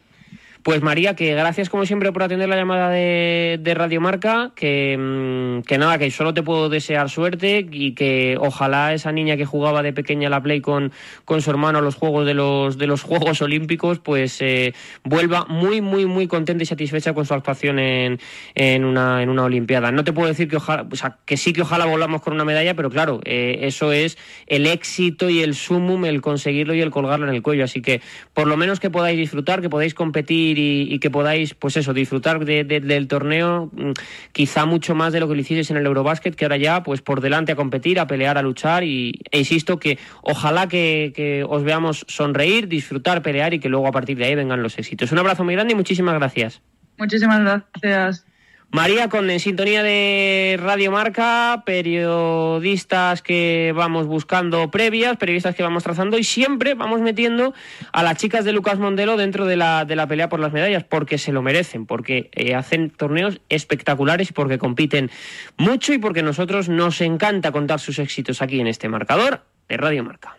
Pues 0.62 0.82
María, 0.82 1.16
que 1.16 1.34
gracias 1.36 1.70
como 1.70 1.86
siempre 1.86 2.12
por 2.12 2.22
atender 2.22 2.50
la 2.50 2.58
llamada 2.58 2.90
de, 2.90 3.58
de 3.62 3.74
Radio 3.76 4.02
Marca, 4.02 4.52
que, 4.56 4.98
mm, 4.98 5.62
que, 5.62 5.78
nada, 5.78 5.98
que 5.98 6.12
solo 6.12 6.34
te 6.34 6.44
puedo 6.44 6.68
desear 6.68 7.10
suerte 7.10 7.66
y 7.72 7.94
que 7.94 8.38
ojalá 8.38 8.94
esa 8.94 9.14
niña 9.14 9.38
que 9.38 9.46
jugaba 9.46 9.82
de 9.84 9.94
pequeña 9.94 10.30
la 10.30 10.44
Play 10.44 10.60
con, 10.60 10.92
con 11.24 11.42
su 11.42 11.50
hermano 11.50 11.80
a 11.80 11.82
los 11.82 11.96
Juegos 11.96 12.26
de 12.26 12.34
los, 12.34 12.78
de 12.78 12.88
los 12.88 13.04
Juegos 13.04 13.42
Olímpicos, 13.42 14.00
pues 14.00 14.42
eh, 14.42 14.74
vuelva 15.06 15.46
muy, 15.46 15.80
muy, 15.80 16.06
muy 16.06 16.28
contenta 16.28 16.62
y 16.62 16.66
satisfecha 16.66 17.14
con 17.14 17.26
su 17.26 17.34
actuación 17.34 17.80
en, 17.80 18.20
en, 18.54 18.84
una, 18.84 19.24
en 19.24 19.30
una 19.30 19.46
Olimpiada. 19.46 19.94
No 19.94 20.04
te 20.04 20.12
puedo 20.12 20.28
decir 20.28 20.50
que 20.50 20.58
ojalá, 20.58 20.86
o 20.92 20.96
sea, 20.98 21.20
que 21.24 21.38
sí 21.38 21.54
que 21.54 21.62
ojalá 21.62 21.86
volvamos 21.86 22.22
con 22.22 22.34
una 22.34 22.44
medalla, 22.44 22.74
pero 22.74 22.90
claro, 22.90 23.22
eh, 23.24 23.60
eso 23.62 23.94
es 23.94 24.18
el 24.46 24.68
éxito 24.68 25.30
y 25.30 25.40
el 25.40 25.56
sumum, 25.56 26.04
el 26.04 26.20
conseguirlo 26.20 26.74
y 26.74 26.82
el 26.82 26.92
colgarlo 26.92 27.30
en 27.30 27.34
el 27.34 27.42
cuello. 27.42 27.64
Así 27.64 27.82
que 27.82 28.02
por 28.34 28.46
lo 28.46 28.58
menos 28.58 28.82
que 28.82 28.90
podáis 28.90 29.18
disfrutar, 29.18 29.62
que 29.62 29.70
podáis 29.70 29.94
competir 29.94 30.49
y, 30.58 31.00
que 31.00 31.10
podáis, 31.10 31.54
pues 31.54 31.78
eso, 31.78 31.94
disfrutar 31.94 32.44
del 32.46 33.08
torneo 33.08 33.70
mm, 33.72 33.92
quizá 34.32 34.66
mucho 34.66 34.96
más 34.96 35.14
de 35.14 35.20
lo 35.20 35.28
que 35.28 35.36
lo 35.36 35.42
hicisteis 35.42 35.72
en 35.72 35.78
el 35.78 35.86
Eurobásquet, 35.86 36.36
que 36.36 36.46
ahora 36.46 36.58
ya, 36.58 36.84
pues 36.84 37.02
por 37.02 37.22
delante 37.22 37.52
a 37.52 37.56
competir, 37.56 38.00
a 38.00 38.08
pelear, 38.08 38.38
a 38.38 38.42
luchar 38.42 38.84
y 38.84 39.22
e 39.32 39.40
insisto 39.40 39.80
que 39.80 39.98
ojalá 40.22 40.68
que, 40.68 41.14
que 41.16 41.44
os 41.48 41.64
veamos 41.64 42.06
sonreír, 42.08 42.68
disfrutar, 42.68 43.22
pelear 43.22 43.54
y 43.54 43.60
que 43.60 43.70
luego 43.70 43.88
a 43.88 43.92
partir 43.92 44.18
de 44.18 44.26
ahí 44.26 44.36
vengan 44.36 44.64
los 44.64 44.78
éxitos. 44.78 45.12
Un 45.12 45.20
abrazo 45.20 45.44
muy 45.44 45.56
grande 45.56 45.74
y 45.74 45.76
muchísimas 45.76 46.16
gracias. 46.16 46.62
Muchísimas 46.98 47.40
gracias. 47.40 48.29
María, 48.72 49.10
con 49.10 49.32
en 49.32 49.40
sintonía 49.40 49.82
de 49.82 50.56
Radio 50.62 50.92
Marca, 50.92 51.64
periodistas 51.66 53.24
que 53.24 53.74
vamos 53.76 54.06
buscando 54.06 54.70
previas, 54.70 55.18
periodistas 55.18 55.56
que 55.56 55.64
vamos 55.64 55.84
trazando 55.84 56.20
y 56.20 56.24
siempre 56.24 56.76
vamos 56.76 57.02
metiendo 57.02 57.56
a 57.92 58.04
las 58.04 58.18
chicas 58.18 58.46
de 58.46 58.54
Lucas 58.54 58.78
Mondelo 58.78 59.18
dentro 59.18 59.48
de 59.48 59.58
la, 59.58 59.86
de 59.86 59.96
la 59.96 60.06
pelea 60.06 60.30
por 60.30 60.40
las 60.40 60.54
medallas, 60.54 60.84
porque 60.84 61.18
se 61.18 61.32
lo 61.32 61.42
merecen, 61.42 61.88
porque 61.88 62.30
eh, 62.34 62.54
hacen 62.54 62.92
torneos 62.92 63.42
espectaculares 63.50 64.30
y 64.30 64.34
porque 64.34 64.60
compiten 64.60 65.10
mucho 65.58 65.92
y 65.92 65.98
porque 65.98 66.22
nosotros 66.22 66.70
nos 66.70 67.02
encanta 67.02 67.52
contar 67.52 67.80
sus 67.80 67.98
éxitos 67.98 68.44
aquí 68.44 68.60
en 68.60 68.68
este 68.68 68.88
marcador 68.88 69.42
de 69.68 69.78
Radio 69.78 70.04
Marca. 70.04 70.38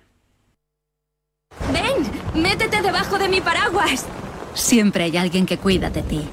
Ven, 1.72 2.40
métete 2.40 2.80
debajo 2.80 3.18
de 3.18 3.28
mi 3.28 3.40
paraguas. 3.40 4.06
Siempre 4.54 5.02
hay 5.02 5.16
alguien 5.16 5.46
que 5.46 5.58
cuida 5.58 5.90
de 5.90 6.02
ti. 6.02 6.28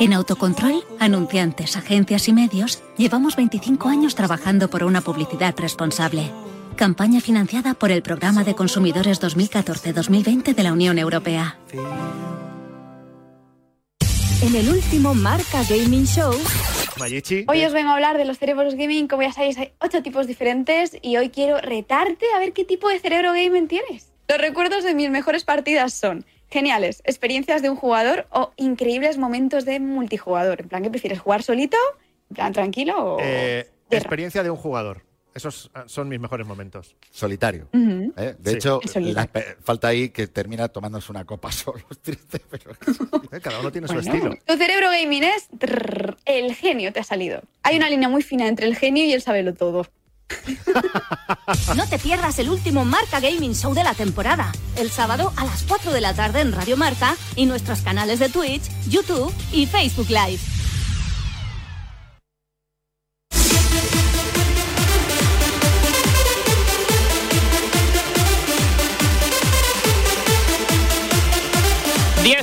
En 0.00 0.12
Autocontrol, 0.12 0.84
anunciantes, 0.98 1.76
agencias 1.76 2.28
y 2.28 2.32
medios, 2.32 2.82
llevamos 2.96 3.36
25 3.36 3.88
años 3.88 4.14
trabajando 4.14 4.68
por 4.68 4.84
una 4.84 5.00
publicidad 5.00 5.54
responsable. 5.58 6.30
Campaña 6.76 7.20
financiada 7.20 7.74
por 7.74 7.90
el 7.90 8.02
Programa 8.02 8.44
de 8.44 8.54
Consumidores 8.54 9.20
2014-2020 9.22 10.54
de 10.54 10.62
la 10.62 10.72
Unión 10.72 10.98
Europea. 10.98 11.58
En 14.42 14.54
el 14.54 14.68
último 14.68 15.14
Marca 15.14 15.62
Gaming 15.68 16.04
Show. 16.04 16.34
Hoy 17.48 17.64
os 17.64 17.72
vengo 17.72 17.90
a 17.90 17.94
hablar 17.94 18.18
de 18.18 18.26
los 18.26 18.38
cerebros 18.38 18.74
gaming. 18.74 19.08
Como 19.08 19.22
ya 19.22 19.32
sabéis, 19.32 19.56
hay 19.58 19.72
ocho 19.80 20.02
tipos 20.02 20.26
diferentes 20.26 20.96
y 21.00 21.16
hoy 21.16 21.30
quiero 21.30 21.58
retarte 21.58 22.26
a 22.34 22.38
ver 22.38 22.52
qué 22.52 22.64
tipo 22.64 22.88
de 22.88 23.00
cerebro 23.00 23.32
gaming 23.32 23.68
tienes. 23.68 24.12
Los 24.28 24.38
recuerdos 24.38 24.84
de 24.84 24.94
mis 24.94 25.10
mejores 25.10 25.44
partidas 25.44 25.94
son 25.94 26.24
geniales, 26.50 27.02
experiencias 27.04 27.62
de 27.62 27.70
un 27.70 27.76
jugador 27.76 28.26
o 28.30 28.52
increíbles 28.56 29.18
momentos 29.18 29.64
de 29.64 29.80
multijugador. 29.80 30.60
En 30.62 30.68
plan, 30.68 30.82
¿qué 30.82 30.90
prefieres? 30.90 31.20
¿Jugar 31.20 31.42
solito? 31.42 31.76
¿En 32.30 32.34
plan 32.36 32.52
tranquilo 32.52 33.14
o.? 33.14 33.18
Eh, 33.20 33.68
experiencia 33.90 34.42
de 34.42 34.50
un 34.50 34.56
jugador. 34.56 35.02
esos 35.34 35.70
son 35.86 36.08
mis 36.08 36.18
mejores 36.18 36.46
momentos. 36.46 36.96
Solitario. 37.10 37.68
¿eh? 37.72 38.34
De 38.38 38.52
hecho, 38.52 38.80
falta 39.62 39.88
ahí 39.88 40.08
que 40.08 40.26
termina 40.28 40.68
tomándose 40.68 41.12
una 41.12 41.24
copa 41.24 41.52
solo. 41.52 41.84
triste, 42.00 42.40
pero 42.50 42.72
cada 43.42 43.60
uno 43.60 43.70
tiene 43.70 43.86
su 43.86 43.98
estilo. 43.98 44.34
Tu 44.46 44.56
cerebro 44.56 44.88
gaming 44.90 45.24
es 45.24 45.48
el 46.24 46.54
genio 46.54 46.92
te 46.92 47.00
ha 47.00 47.04
salido. 47.04 47.42
Hay 47.62 47.76
una 47.76 47.90
línea 47.90 48.08
muy 48.08 48.22
fina 48.22 48.48
entre 48.48 48.66
el 48.66 48.76
genio 48.76 49.04
y 49.04 49.12
el 49.12 49.20
saberlo 49.20 49.54
todo. 49.54 49.86
No 51.76 51.88
te 51.88 51.98
pierdas 51.98 52.38
el 52.38 52.50
último 52.50 52.84
Marca 52.84 53.20
Gaming 53.20 53.54
Show 53.54 53.74
de 53.74 53.84
la 53.84 53.94
temporada, 53.94 54.52
el 54.76 54.90
sábado 54.90 55.32
a 55.36 55.44
las 55.44 55.62
4 55.64 55.92
de 55.92 56.00
la 56.00 56.14
tarde 56.14 56.40
en 56.40 56.52
Radio 56.52 56.76
Marca 56.76 57.16
y 57.36 57.46
nuestros 57.46 57.80
canales 57.80 58.18
de 58.18 58.28
Twitch, 58.28 58.64
YouTube 58.88 59.32
y 59.52 59.66
Facebook 59.66 60.08
Live. 60.08 60.55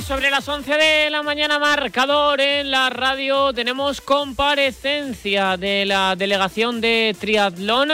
Sobre 0.04 0.30
las 0.30 0.46
11 0.46 0.76
de 0.76 1.10
la 1.10 1.22
mañana, 1.22 1.58
marcador 1.58 2.38
en 2.40 2.70
la 2.70 2.90
radio. 2.90 3.54
Tenemos 3.54 4.02
comparecencia 4.02 5.56
de 5.56 5.86
la 5.86 6.14
delegación 6.14 6.82
de 6.82 7.16
triatlón 7.18 7.90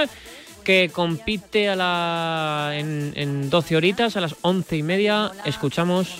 que 0.64 0.90
compite 0.92 1.68
a 1.68 1.76
la, 1.76 2.70
en, 2.74 3.12
en 3.14 3.48
12 3.48 3.76
horitas, 3.76 4.16
a 4.16 4.20
las 4.20 4.34
11 4.42 4.76
y 4.76 4.82
media. 4.82 5.30
Escuchamos. 5.44 6.18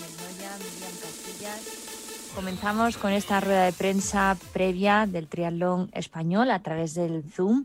Comenzamos 2.37 2.97
con 2.97 3.11
esta 3.11 3.41
rueda 3.41 3.65
de 3.65 3.73
prensa 3.73 4.37
previa 4.53 5.07
del 5.07 5.27
triatlón 5.27 5.91
español 5.93 6.53
a 6.53 6.63
través 6.63 6.95
del 6.95 7.25
Zoom 7.35 7.65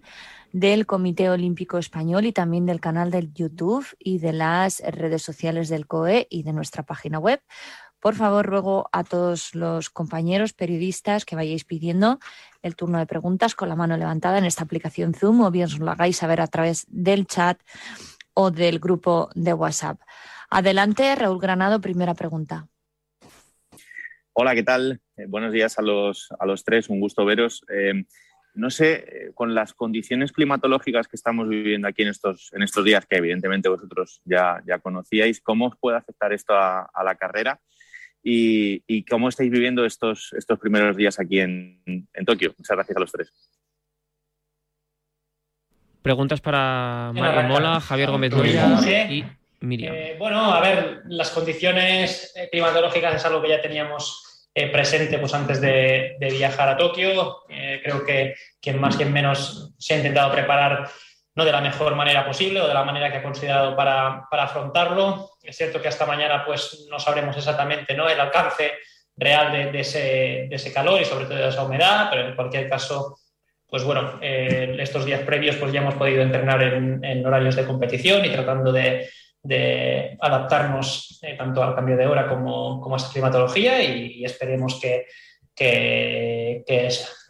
del 0.56 0.86
Comité 0.86 1.30
Olímpico 1.30 1.78
Español 1.78 2.26
y 2.26 2.32
también 2.32 2.66
del 2.66 2.80
canal 2.80 3.12
del 3.12 3.34
YouTube 3.34 3.86
y 4.00 4.20
de 4.20 4.32
las 4.32 4.80
redes 4.80 5.22
sociales 5.22 5.68
del 5.68 5.86
COE 5.86 6.28
y 6.30 6.44
de 6.44 6.54
nuestra 6.54 6.84
página 6.84 7.20
web. 7.20 7.42
Por 8.06 8.14
favor, 8.14 8.46
ruego 8.46 8.88
a 8.92 9.04
todos 9.04 9.56
los 9.56 9.90
compañeros 9.90 10.54
periodistas 10.54 11.26
que 11.26 11.36
vayáis 11.36 11.64
pidiendo 11.66 12.20
el 12.62 12.76
turno 12.76 13.00
de 13.00 13.08
preguntas 13.08 13.56
con 13.56 13.68
la 13.68 13.76
mano 13.76 13.98
levantada 13.98 14.38
en 14.38 14.46
esta 14.46 14.64
aplicación 14.64 15.16
Zoom 15.16 15.42
o 15.42 15.50
bien 15.50 15.66
os 15.66 15.80
lo 15.80 15.90
hagáis 15.90 16.18
saber 16.18 16.40
a 16.40 16.46
través 16.46 16.86
del 16.88 17.26
chat 17.26 17.60
o 18.36 18.52
del 18.52 18.78
grupo 18.78 19.30
de 19.34 19.54
WhatsApp. 19.56 20.00
Adelante, 20.52 21.16
Raúl 21.16 21.40
Granado, 21.40 21.82
primera 21.82 22.14
pregunta. 22.14 22.68
Hola, 24.34 24.54
¿qué 24.54 24.62
tal? 24.62 25.02
Eh, 25.18 25.26
buenos 25.28 25.52
días 25.52 25.80
a 25.80 25.82
los, 25.82 26.30
a 26.38 26.46
los 26.46 26.64
tres, 26.64 26.90
un 26.90 27.00
gusto 27.00 27.26
veros. 27.26 27.66
Eh, 27.70 28.06
no 28.54 28.70
sé, 28.70 28.94
eh, 28.94 29.32
con 29.34 29.56
las 29.56 29.74
condiciones 29.74 30.32
climatológicas 30.32 31.08
que 31.08 31.16
estamos 31.16 31.50
viviendo 31.50 31.88
aquí 31.88 32.04
en 32.04 32.10
estos, 32.10 32.54
en 32.54 32.62
estos 32.62 32.86
días, 32.86 33.08
que 33.08 33.16
evidentemente 33.16 33.68
vosotros 33.68 34.22
ya, 34.26 34.62
ya 34.68 34.78
conocíais, 34.78 35.42
¿cómo 35.42 35.70
os 35.70 35.76
puede 35.76 35.98
afectar 35.98 36.34
esto 36.34 36.54
a 36.54 37.04
la 37.04 37.16
carrera? 37.16 37.60
Y, 38.28 39.04
cómo 39.04 39.30
estáis 39.30 39.52
viviendo 39.52 39.86
estos, 39.86 40.34
estos 40.34 40.60
primeros 40.60 40.98
días 40.98 41.20
aquí 41.20 41.40
en, 41.40 42.08
Tokio. 42.26 42.56
Muchas 42.58 42.76
gracias 42.76 42.98
a 42.98 43.00
los 43.00 43.12
tres. 43.12 43.34
Preguntas 46.02 46.42
para 46.42 47.12
Mario 47.14 47.44
Mola, 47.44 47.80
Javier 47.80 48.12
Gómez 48.12 48.34
y 49.10 49.24
Miriam. 49.60 49.96
Eh, 49.96 50.16
bueno, 50.18 50.54
a 50.54 50.62
ver, 50.62 51.04
las 51.08 51.32
condiciones 51.32 52.34
climatológicas 52.52 53.16
es 53.16 53.26
algo 53.26 53.42
que 53.42 53.50
ya 53.50 53.62
teníamos 53.62 54.48
eh, 54.54 54.70
presente 54.70 55.20
pues, 55.20 55.34
antes 55.34 55.62
de, 55.62 56.18
viajar 56.20 56.70
a 56.70 56.78
Tokio. 56.78 57.44
Eh, 57.50 57.82
creo 57.84 58.06
que 58.06 58.36
quien 58.62 58.80
más, 58.80 58.96
quien 58.96 59.12
menos 59.12 59.74
se 59.78 59.94
ha 59.94 59.98
intentado 59.98 60.32
preparar 60.32 60.90
no 61.36 61.44
de 61.44 61.52
la 61.52 61.62
mejor 61.62 61.96
manera 61.96 62.26
posible 62.26 62.62
o 62.62 62.68
de 62.68 62.74
la 62.74 62.84
manera 62.84 63.12
que 63.12 63.18
ha 63.18 63.24
considerado 63.24 63.76
para, 63.76 64.26
afrontarlo. 64.32 65.32
Es 65.44 65.58
cierto 65.58 65.82
que 65.82 65.90
hasta 65.90 66.06
mañana 66.06 66.46
pues, 66.46 66.88
no 66.90 66.98
sabremos 66.98 67.36
exactamente 67.36 67.94
¿no? 67.94 68.10
el 68.10 68.20
alcance 68.20 68.72
real 69.18 69.72
de, 69.72 69.80
ese, 69.80 70.74
calor 70.74 71.02
y 71.02 71.06
sobre 71.06 71.26
todo 71.26 71.36
de 71.36 71.50
esa 71.50 71.64
humedad, 71.64 72.08
pero 72.10 72.30
en 72.30 72.36
cualquier 72.36 72.70
caso, 72.70 73.18
pues 73.68 73.84
bueno, 73.84 74.18
eh, 74.22 74.78
estos 74.80 75.06
días 75.06 75.22
previos 75.22 75.58
pues 75.58 75.74
ya 75.74 75.82
hemos 75.82 75.96
podido 75.96 76.22
entrenar 76.22 76.64
en, 76.64 77.26
horarios 77.26 77.56
de 77.56 77.66
competición 77.66 78.24
y 78.24 78.30
tratando 78.30 78.72
de, 78.72 79.10
adaptarnos 80.20 81.20
eh, 81.22 81.36
tanto 81.38 81.62
al 81.62 81.76
cambio 81.76 81.98
de 81.98 82.08
hora 82.08 82.28
como, 82.28 82.94
a 82.94 82.98
esa 82.98 83.12
climatología 83.12 83.84
y, 83.84 84.24
esperemos 84.24 84.80
que, 84.80 85.06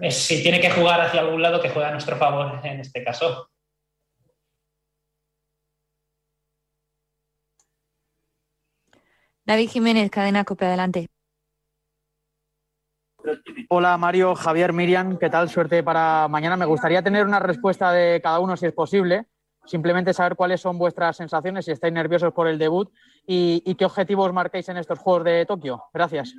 si 0.10 0.44
tiene 0.44 0.60
que 0.60 0.72
jugar 0.72 1.02
hacia 1.02 1.22
algún 1.22 1.42
lado, 1.42 1.60
que 1.60 1.70
juegue 1.70 1.90
a 1.90 1.92
nuestro 1.92 2.18
favor 2.18 2.62
en 2.64 2.80
este 2.80 3.04
caso. 3.04 3.50
David 9.46 9.70
Jiménez, 9.70 10.10
cadena 10.10 10.44
copia 10.44 10.68
adelante. 10.68 11.08
Hola 13.70 13.98
Mario, 13.98 14.36
Javier, 14.36 14.74
Miriam, 14.74 15.18
¿qué 15.18 15.30
tal? 15.30 15.50
Suerte 15.50 15.84
para 15.84 16.28
mañana. 16.28 16.58
Me 16.58 16.66
gustaría 16.66 17.04
tener 17.04 17.26
una 17.26 17.40
respuesta 17.40 17.92
de 17.92 18.22
cada 18.22 18.40
uno 18.40 18.58
si 18.58 18.66
es 18.66 18.74
posible. 18.74 19.26
Simplemente 19.66 20.14
saber 20.14 20.36
cuáles 20.36 20.62
son 20.62 20.78
vuestras 20.78 21.18
sensaciones, 21.18 21.66
si 21.66 21.72
estáis 21.72 21.94
nerviosos 21.94 22.34
por 22.34 22.48
el 22.48 22.58
debut 22.58 22.92
y, 23.26 23.76
qué 23.76 23.86
objetivos 23.86 24.34
marquéis 24.34 24.70
en 24.70 24.78
estos 24.78 25.00
Juegos 25.00 25.24
de 25.24 25.46
Tokio. 25.46 25.84
Gracias. 25.94 26.36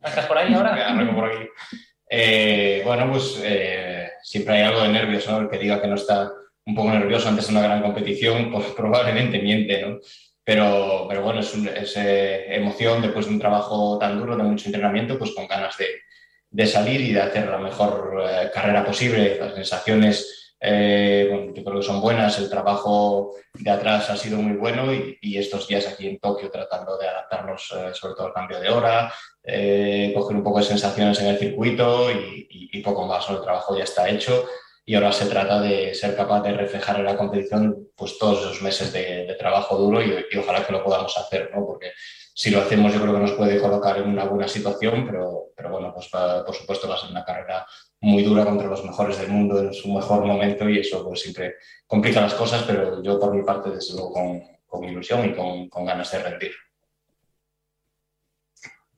¿Estás 0.00 0.26
por 0.26 0.38
ahí 0.38 0.54
ahora? 0.54 1.12
por 1.14 1.24
aquí. 1.24 1.48
Eh, 2.10 2.82
bueno, 2.84 3.10
pues 3.10 3.40
eh, 3.44 4.10
siempre 4.22 4.54
hay 4.54 4.62
algo 4.62 4.82
de 4.82 4.88
nervios, 4.88 5.28
¿no? 5.28 5.38
El 5.38 5.48
que 5.48 5.58
diga 5.58 5.80
que 5.80 5.88
no 5.88 5.94
está 5.94 6.32
un 6.68 6.74
poco 6.74 6.90
nervioso 6.90 7.30
antes 7.30 7.46
de 7.46 7.52
una 7.52 7.62
gran 7.62 7.82
competición, 7.82 8.50
pues 8.52 8.66
probablemente 8.76 9.40
miente, 9.40 9.82
¿no? 9.82 9.98
Pero, 10.44 11.06
pero 11.08 11.22
bueno, 11.22 11.40
es, 11.40 11.54
es 11.54 11.96
eh, 11.96 12.54
emoción 12.54 13.02
después 13.02 13.26
de 13.26 13.32
un 13.32 13.38
trabajo 13.38 13.98
tan 13.98 14.18
duro, 14.18 14.36
de 14.36 14.44
mucho 14.44 14.66
entrenamiento, 14.66 15.18
pues 15.18 15.32
con 15.32 15.46
ganas 15.46 15.76
de, 15.76 15.86
de 16.50 16.66
salir 16.66 17.00
y 17.02 17.12
de 17.12 17.20
hacer 17.20 17.48
la 17.48 17.58
mejor 17.58 18.24
eh, 18.26 18.50
carrera 18.52 18.82
posible. 18.82 19.36
Las 19.38 19.54
sensaciones, 19.54 20.54
eh, 20.58 21.52
yo 21.54 21.64
creo 21.64 21.80
que 21.80 21.86
son 21.86 22.00
buenas, 22.00 22.38
el 22.38 22.48
trabajo 22.48 23.34
de 23.52 23.70
atrás 23.70 24.08
ha 24.08 24.16
sido 24.16 24.38
muy 24.38 24.56
bueno 24.56 24.90
y, 24.92 25.18
y 25.20 25.36
estos 25.36 25.68
días 25.68 25.86
aquí 25.86 26.06
en 26.06 26.18
Tokio 26.18 26.50
tratando 26.50 26.96
de 26.96 27.08
adaptarnos 27.08 27.66
sobre 27.92 28.14
todo 28.14 28.28
al 28.28 28.32
cambio 28.32 28.58
de 28.58 28.70
hora, 28.70 29.12
coger 30.14 30.36
un 30.36 30.42
poco 30.42 30.60
de 30.60 30.64
sensaciones 30.64 31.20
en 31.20 31.26
el 31.26 31.38
circuito 31.38 32.10
y, 32.10 32.46
y, 32.48 32.78
y 32.78 32.82
poco 32.82 33.06
más. 33.06 33.28
El 33.28 33.42
trabajo 33.42 33.76
ya 33.76 33.84
está 33.84 34.08
hecho 34.08 34.46
y 34.88 34.94
ahora 34.94 35.12
se 35.12 35.26
trata 35.26 35.60
de 35.60 35.94
ser 35.94 36.16
capaz 36.16 36.40
de 36.40 36.54
reflejar 36.54 36.96
en 36.96 37.04
la 37.04 37.14
competición 37.14 37.90
pues 37.94 38.16
todos 38.16 38.40
esos 38.40 38.62
meses 38.62 38.90
de, 38.90 39.36
trabajo 39.38 39.76
duro 39.76 40.02
y, 40.02 40.14
ojalá 40.38 40.66
que 40.66 40.72
lo 40.72 40.82
podamos 40.82 41.14
hacer, 41.18 41.50
¿no? 41.54 41.66
porque 41.66 41.92
si 42.32 42.50
lo 42.50 42.62
hacemos 42.62 42.94
yo 42.94 43.02
creo 43.02 43.12
que 43.12 43.20
nos 43.20 43.32
puede 43.32 43.60
colocar 43.60 43.98
en 43.98 44.08
una 44.08 44.24
buena 44.24 44.48
situación, 44.48 45.04
pero, 45.04 45.48
pero 45.54 45.68
bueno, 45.68 45.92
pues 45.92 46.08
por 46.08 46.54
supuesto 46.54 46.88
va 46.88 46.94
a 46.94 46.98
ser 46.98 47.10
una 47.10 47.22
carrera 47.22 47.66
muy 48.00 48.22
dura 48.22 48.46
contra 48.46 48.66
los 48.66 48.82
mejores 48.82 49.18
del 49.18 49.28
mundo 49.28 49.58
en 49.58 49.74
su 49.74 49.92
mejor 49.92 50.24
momento 50.24 50.66
y 50.66 50.78
eso 50.78 51.04
pues 51.04 51.20
siempre 51.20 51.56
complica 51.86 52.22
las 52.22 52.32
cosas, 52.32 52.62
pero 52.62 53.02
yo 53.02 53.20
por 53.20 53.34
mi 53.34 53.42
parte 53.42 53.68
desde 53.68 53.92
luego 53.92 54.14
con, 54.14 54.42
con 54.66 54.84
ilusión 54.84 55.22
y 55.26 55.34
con, 55.34 55.68
con 55.68 55.84
ganas 55.84 56.10
de 56.12 56.18
rendir. 56.18 56.52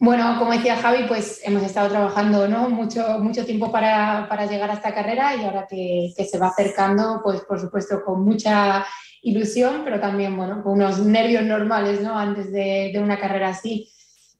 Bueno, 0.02 0.38
como 0.38 0.52
decía 0.52 0.76
Javi, 0.76 1.04
pues 1.06 1.42
hemos 1.44 1.62
estado 1.62 1.90
trabajando 1.90 2.48
¿no? 2.48 2.70
mucho, 2.70 3.18
mucho 3.18 3.44
tiempo 3.44 3.70
para, 3.70 4.26
para 4.30 4.46
llegar 4.46 4.70
a 4.70 4.72
esta 4.72 4.94
carrera 4.94 5.36
y 5.36 5.44
ahora 5.44 5.66
que, 5.68 6.14
que, 6.16 6.24
se 6.24 6.38
va 6.38 6.46
acercando, 6.46 7.20
pues 7.22 7.42
por 7.42 7.60
supuesto 7.60 8.02
con 8.02 8.24
mucha 8.24 8.86
ilusión, 9.20 9.82
pero 9.84 10.00
también 10.00 10.34
bueno, 10.38 10.62
con 10.62 10.72
unos 10.72 11.00
nervios 11.00 11.44
normales 11.44 12.00
¿no? 12.00 12.18
antes 12.18 12.50
de, 12.50 12.92
de 12.94 12.98
una 12.98 13.20
carrera 13.20 13.50
así. 13.50 13.90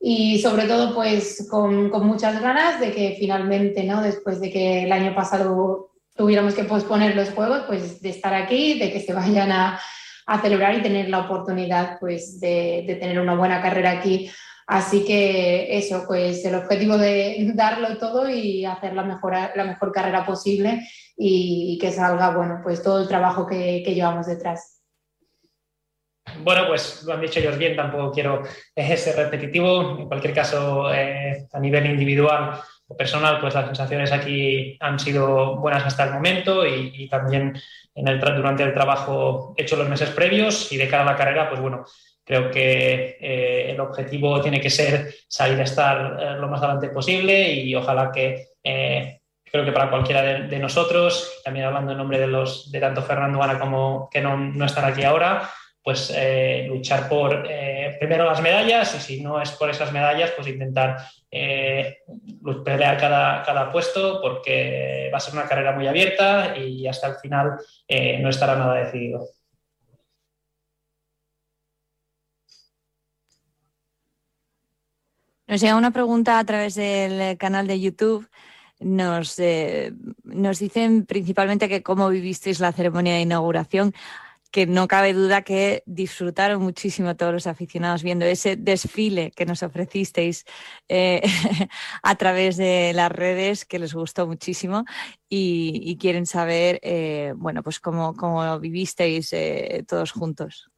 Y 0.00 0.40
sobre 0.40 0.64
todo 0.64 0.94
pues 0.94 1.46
con, 1.50 1.90
con, 1.90 2.06
muchas 2.06 2.40
ganas 2.40 2.80
de 2.80 2.90
que 2.92 3.16
finalmente, 3.20 3.84
¿no? 3.84 4.00
después 4.00 4.40
de 4.40 4.50
que 4.50 4.84
el 4.84 4.92
año 4.92 5.14
pasado 5.14 5.90
tuviéramos 6.16 6.54
que 6.54 6.64
posponer 6.64 7.14
los 7.14 7.32
juegos, 7.32 7.64
pues 7.66 8.00
de 8.00 8.08
estar 8.08 8.32
aquí, 8.32 8.78
de 8.78 8.90
que 8.90 9.00
se 9.00 9.12
vayan 9.12 9.52
a, 9.52 9.78
a 10.24 10.40
celebrar 10.40 10.74
y 10.74 10.80
tener 10.80 11.10
la 11.10 11.18
oportunidad 11.18 11.98
pues 12.00 12.40
de, 12.40 12.84
de 12.86 12.94
tener 12.94 13.20
una 13.20 13.34
buena 13.34 13.60
carrera 13.60 13.90
aquí 13.90 14.30
Así 14.70 15.04
que 15.04 15.76
eso, 15.76 16.04
pues 16.06 16.44
el 16.44 16.54
objetivo 16.54 16.96
de 16.96 17.50
darlo 17.56 17.98
todo 17.98 18.30
y 18.30 18.64
hacer 18.64 18.94
la 18.94 19.02
mejor, 19.02 19.34
la 19.56 19.64
mejor 19.64 19.90
carrera 19.90 20.24
posible 20.24 20.86
y, 21.16 21.76
que 21.80 21.90
salga, 21.90 22.30
bueno, 22.30 22.60
pues 22.62 22.80
todo 22.80 23.02
el 23.02 23.08
trabajo 23.08 23.44
que, 23.48 23.82
llevamos 23.82 24.28
detrás. 24.28 24.80
Bueno, 26.44 26.68
pues 26.68 27.02
lo 27.02 27.14
han 27.14 27.20
dicho 27.20 27.40
ellos 27.40 27.58
bien, 27.58 27.74
tampoco 27.74 28.12
quiero 28.12 28.44
ser 28.76 29.16
repetitivo. 29.16 29.98
En 29.98 30.06
cualquier 30.06 30.34
caso, 30.34 30.94
eh, 30.94 31.48
a 31.52 31.58
nivel 31.58 31.86
individual 31.86 32.60
o 32.86 32.96
personal, 32.96 33.40
pues 33.40 33.54
las 33.54 33.66
sensaciones 33.66 34.12
aquí 34.12 34.76
han 34.78 35.00
sido 35.00 35.56
buenas 35.56 35.84
hasta 35.84 36.04
el 36.04 36.12
momento 36.12 36.64
y, 36.64 37.08
también 37.08 37.60
en 37.96 38.06
el, 38.06 38.20
durante 38.20 38.62
el 38.62 38.72
trabajo 38.72 39.52
hecho 39.56 39.74
los 39.74 39.88
meses 39.88 40.10
previos 40.10 40.70
y 40.70 40.76
de 40.76 40.88
cara 40.88 41.02
a 41.02 41.06
la 41.06 41.16
carrera, 41.16 41.48
pues 41.48 41.60
bueno, 41.60 41.84
Creo 42.30 42.48
que 42.48 43.18
eh, 43.20 43.72
el 43.72 43.80
objetivo 43.80 44.40
tiene 44.40 44.60
que 44.60 44.70
ser 44.70 45.12
salir 45.26 45.58
a 45.58 45.64
estar 45.64 46.16
eh, 46.20 46.38
lo 46.38 46.46
más 46.46 46.62
adelante 46.62 46.88
posible 46.90 47.52
y 47.54 47.74
ojalá 47.74 48.12
que, 48.12 48.50
eh, 48.62 49.18
creo 49.42 49.64
que 49.64 49.72
para 49.72 49.90
cualquiera 49.90 50.22
de, 50.22 50.58
nosotros, 50.60 51.40
también 51.44 51.66
hablando 51.66 51.90
en 51.90 51.98
nombre 51.98 52.20
de, 52.20 52.28
los, 52.28 52.70
de 52.70 52.78
tanto 52.78 53.02
Fernando 53.02 53.42
Ana 53.42 53.58
como 53.58 54.08
que 54.08 54.20
no, 54.20 54.36
no 54.36 54.64
están 54.64 54.84
aquí 54.84 55.02
ahora, 55.02 55.50
pues 55.82 56.16
luchar 56.68 57.08
por 57.08 57.48
primero 57.98 58.26
las 58.26 58.40
medallas 58.40 58.94
y 58.94 59.00
si 59.00 59.20
no 59.20 59.42
es 59.42 59.50
por 59.50 59.68
esas 59.68 59.90
medallas, 59.90 60.30
pues 60.36 60.46
intentar 60.46 60.98
eh, 61.32 61.96
pelear 62.64 62.96
cada, 62.96 63.42
cada, 63.42 63.72
puesto 63.72 64.20
porque 64.22 65.10
va 65.12 65.16
a 65.16 65.20
ser 65.20 65.34
una 65.34 65.48
carrera 65.48 65.72
muy 65.72 65.88
abierta 65.88 66.56
y 66.56 66.86
hasta 66.86 67.08
el 67.08 67.14
final 67.16 67.58
no 68.20 68.28
estará 68.28 68.54
nada 68.54 68.74
decidido. 68.74 69.26
Nos 75.50 75.60
llega 75.60 75.74
una 75.74 75.90
pregunta 75.90 76.38
a 76.38 76.44
través 76.44 76.76
del 76.76 77.36
canal 77.36 77.66
de 77.66 77.80
YouTube. 77.80 78.28
Nos, 78.78 79.36
nos 80.22 80.58
dicen 80.60 81.06
principalmente 81.06 81.68
que 81.68 81.82
cómo 81.82 82.08
vivisteis 82.08 82.60
la 82.60 82.70
ceremonia 82.70 83.14
de 83.14 83.22
inauguración 83.22 83.92
que 84.52 84.66
no 84.66 84.86
cabe 84.86 85.12
duda 85.12 85.42
que 85.42 85.82
disfrutaron 85.86 86.62
muchísimo 86.62 87.16
todos 87.16 87.32
los 87.32 87.48
aficionados 87.48 88.04
viendo 88.04 88.26
ese 88.26 88.54
desfile 88.54 89.32
que 89.32 89.44
nos 89.44 89.64
ofrecisteis 89.64 90.44
eh, 90.88 91.20
a 92.04 92.14
través 92.14 92.56
de 92.56 92.92
las 92.94 93.10
redes, 93.10 93.64
que 93.64 93.80
les 93.80 93.92
gustó 93.92 94.28
muchísimo 94.28 94.84
y, 95.28 95.96
quieren 96.00 96.26
saber, 96.26 96.78
eh, 96.84 97.32
bueno, 97.36 97.64
pues 97.64 97.80
cómo, 97.80 98.14
vivisteis 98.60 99.32
eh, 99.32 99.84
todos 99.88 100.12
juntos. 100.12 100.70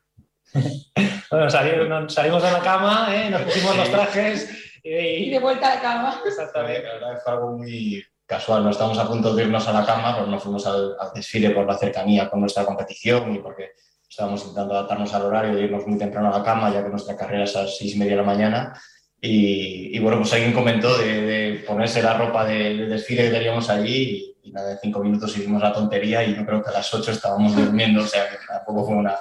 bueno, 1.30 1.50
salimos, 1.50 2.12
salimos, 2.12 2.42
de 2.42 2.52
la 2.52 2.60
cama, 2.60 3.08
nos 3.30 3.42
pusimos 3.42 3.76
los 3.76 3.90
trajes 3.90 4.50
y... 4.82 5.30
de 5.30 5.38
vuelta 5.38 5.72
a 5.72 5.74
la 5.76 5.80
cama. 5.80 6.22
Exactamente. 6.26 6.82
La 6.82 6.94
verdad 6.94 7.20
fue 7.24 7.32
algo 7.32 7.52
muy, 7.52 8.04
casual, 8.32 8.64
no 8.64 8.70
estamos 8.70 8.98
a 8.98 9.06
punto 9.06 9.34
de 9.34 9.42
irnos 9.42 9.68
a 9.68 9.72
la 9.72 9.84
cama, 9.84 10.14
pero 10.14 10.26
nos 10.26 10.42
fuimos 10.42 10.66
al, 10.66 10.96
desfile 11.14 11.50
por 11.50 11.66
la 11.66 11.76
cercanía 11.76 12.30
con 12.30 12.40
nuestra 12.40 12.64
competición 12.64 13.34
y 13.34 13.38
porque 13.40 13.72
estábamos 14.08 14.40
intentando 14.40 14.74
adaptarnos 14.74 15.12
al 15.12 15.22
horario 15.22 15.54
de 15.54 15.64
irnos 15.64 15.86
muy 15.86 15.98
temprano 15.98 16.28
a 16.28 16.38
la 16.38 16.44
cama, 16.44 16.72
ya 16.72 16.82
que 16.82 16.88
nuestra 16.88 17.16
carrera 17.16 17.44
es 17.44 17.54
a 17.56 17.62
las 17.62 17.76
seis 17.76 17.94
y 17.94 17.98
media 17.98 18.12
de 18.12 18.16
la 18.18 18.22
mañana. 18.22 18.80
Y, 19.24 19.98
bueno, 20.00 20.18
pues 20.18 20.32
alguien 20.32 20.52
comentó 20.52 20.98
de, 20.98 21.62
ponerse 21.66 22.02
la 22.02 22.14
ropa 22.14 22.44
del 22.44 22.88
desfile 22.88 23.24
que 23.24 23.30
teníamos 23.30 23.68
allí 23.70 24.31
y, 24.42 24.52
nada, 24.52 24.70
de 24.70 24.78
cinco 24.78 25.02
minutos 25.02 25.36
hicimos 25.36 25.62
la 25.62 25.72
tontería 25.72 26.22
y 26.24 26.34
yo 26.34 26.44
creo 26.44 26.62
que 26.62 26.70
a 26.70 26.72
las 26.72 26.92
ocho 26.92 27.10
estábamos 27.10 27.54
durmiendo, 27.54 28.02
o 28.02 28.06
sea 28.06 28.28
que 28.28 28.36
tampoco 28.46 28.86
fue 28.86 28.96
una, 28.96 29.16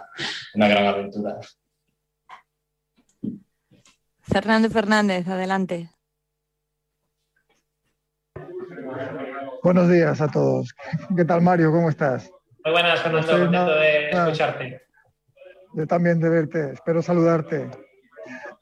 una 0.56 0.68
gran 0.68 0.86
aventura. 0.86 1.40
Fernando 4.22 4.70
Fernández, 4.70 5.28
adelante. 5.28 5.90
Buenos 9.64 9.90
días 9.90 10.20
a 10.22 10.28
todos. 10.28 10.74
¿Qué 11.16 11.24
tal, 11.24 11.42
Mario? 11.42 11.72
¿Cómo 11.72 11.90
estás? 11.90 12.32
Muy 12.64 12.72
buenas, 12.72 13.02
Fernando. 13.02 13.32
Contento 13.32 13.76
de 13.76 14.10
escucharte. 14.10 14.82
Yo 15.74 15.88
también 15.88 16.20
de 16.20 16.30
verte. 16.30 16.72
Espero 16.74 17.02
saludarte 17.02 17.70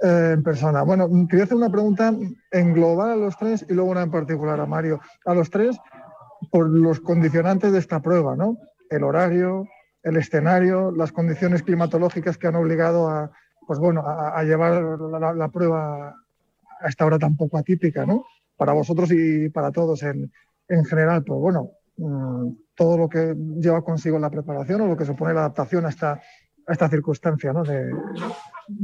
eh, 0.02 0.32
en 0.34 0.44
persona. 0.44 0.84
Bueno, 0.84 1.08
quería 1.30 1.46
hacer 1.46 1.58
una 1.58 1.70
pregunta 1.70 2.14
en 2.52 2.74
global 2.74 3.12
a 3.12 3.16
los 3.16 3.38
tres 3.38 3.66
y 3.70 3.74
luego 3.74 3.92
una 3.92 4.04
en 4.04 4.12
particular 4.12 4.60
a 4.60 4.66
Mario. 4.66 5.00
A 5.26 5.34
los 5.34 5.50
tres, 5.50 5.78
por 6.52 6.70
los 6.70 7.00
condicionantes 7.00 7.72
de 7.72 7.80
esta 7.80 8.02
prueba, 8.02 8.36
¿no? 8.36 8.58
El 8.90 9.04
horario, 9.04 9.68
el 10.04 10.18
escenario, 10.18 10.92
las 10.92 11.12
condiciones 11.12 11.64
climatológicas 11.64 12.38
que 12.38 12.48
han 12.48 12.56
obligado 12.56 13.10
a, 13.10 13.32
pues 13.68 13.80
bueno, 13.80 14.04
a, 14.08 14.44
llevar 14.44 14.82
la, 14.82 15.34
la, 15.34 15.48
prueba 15.50 16.10
a 16.80 16.88
esta 16.88 17.06
hora 17.06 17.20
tan 17.20 17.36
poco 17.36 17.58
atípica, 17.58 18.06
¿no? 18.06 18.26
Para 18.58 18.74
vosotros 18.74 19.12
y 19.12 19.50
para 19.50 19.72
todos 19.72 20.04
en, 20.04 20.32
en 20.70 20.86
general, 20.86 21.24
pues 21.24 21.40
bueno, 21.40 21.72
mm, 21.98 22.52
todo 22.76 22.98
lo 22.98 23.10
que 23.10 23.36
lleva 23.60 23.84
consigo 23.84 24.18
la 24.20 24.30
preparación 24.30 24.82
o 24.82 24.88
lo 24.88 24.96
que 24.96 25.06
supone 25.06 25.34
la 25.34 25.42
adaptación 25.42 25.86
a 25.86 25.90
esta, 25.90 26.14
a 26.14 26.72
esta 26.72 26.88
circunstancia 26.88 27.52
¿no? 27.52 27.64
de, 27.64 27.92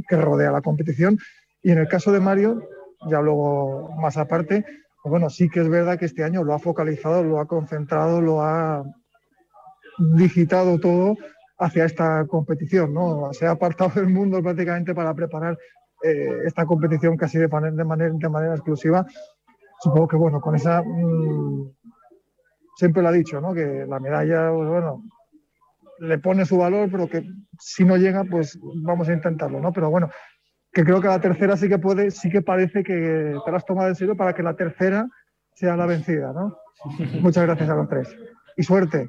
que 0.08 0.16
rodea 0.16 0.50
la 0.50 0.60
competición. 0.60 1.18
Y 1.62 1.70
en 1.70 1.78
el 1.78 1.88
caso 1.88 2.12
de 2.12 2.20
Mario, 2.20 2.62
ya 3.08 3.20
luego 3.20 3.90
más 4.00 4.16
aparte, 4.16 4.64
bueno, 5.10 5.30
sí 5.30 5.48
que 5.48 5.60
es 5.60 5.68
verdad 5.68 5.98
que 5.98 6.06
este 6.06 6.24
año 6.24 6.44
lo 6.44 6.54
ha 6.54 6.58
focalizado, 6.58 7.22
lo 7.22 7.40
ha 7.40 7.46
concentrado, 7.46 8.20
lo 8.20 8.42
ha 8.42 8.84
digitado 10.16 10.78
todo 10.78 11.16
hacia 11.58 11.84
esta 11.84 12.26
competición, 12.26 12.92
¿no? 12.92 13.32
Se 13.32 13.46
ha 13.46 13.52
apartado 13.52 13.92
del 13.94 14.08
mundo 14.08 14.42
prácticamente 14.42 14.94
para 14.94 15.14
preparar 15.14 15.56
eh, 16.02 16.42
esta 16.44 16.66
competición 16.66 17.16
casi 17.16 17.38
de, 17.38 17.46
de, 17.46 17.84
manera, 17.84 18.12
de 18.12 18.28
manera 18.28 18.54
exclusiva 18.54 19.06
supongo 19.80 20.08
que 20.08 20.16
bueno, 20.16 20.40
con 20.40 20.54
esa 20.54 20.82
mm, 20.82 21.70
siempre 22.76 23.02
lo 23.02 23.08
ha 23.08 23.12
dicho, 23.12 23.40
¿no? 23.40 23.54
Que 23.54 23.86
la 23.86 24.00
medalla, 24.00 24.50
pues, 24.52 24.68
bueno, 24.68 25.04
le 25.98 26.18
pone 26.18 26.44
su 26.44 26.58
valor, 26.58 26.88
pero 26.90 27.08
que 27.08 27.24
si 27.58 27.84
no 27.84 27.96
llega, 27.96 28.24
pues 28.24 28.58
vamos 28.82 29.08
a 29.08 29.14
intentarlo, 29.14 29.60
¿no? 29.60 29.72
Pero 29.72 29.90
bueno, 29.90 30.10
que 30.76 30.84
creo 30.84 31.00
que 31.00 31.08
la 31.08 31.22
tercera 31.22 31.56
sí 31.56 31.70
que 31.70 31.78
puede, 31.78 32.10
sí 32.10 32.28
que 32.28 32.42
parece 32.42 32.84
que 32.84 33.34
te 33.42 33.50
la 33.50 33.56
has 33.56 33.64
tomado 33.64 33.88
en 33.88 33.94
serio 33.94 34.14
para 34.14 34.34
que 34.34 34.42
la 34.42 34.54
tercera 34.54 35.06
sea 35.54 35.74
la 35.74 35.86
vencida, 35.86 36.34
¿no? 36.34 36.58
Muchas 37.22 37.46
gracias 37.46 37.70
a 37.70 37.74
los 37.76 37.88
tres. 37.88 38.14
Y 38.58 38.62
suerte. 38.62 39.08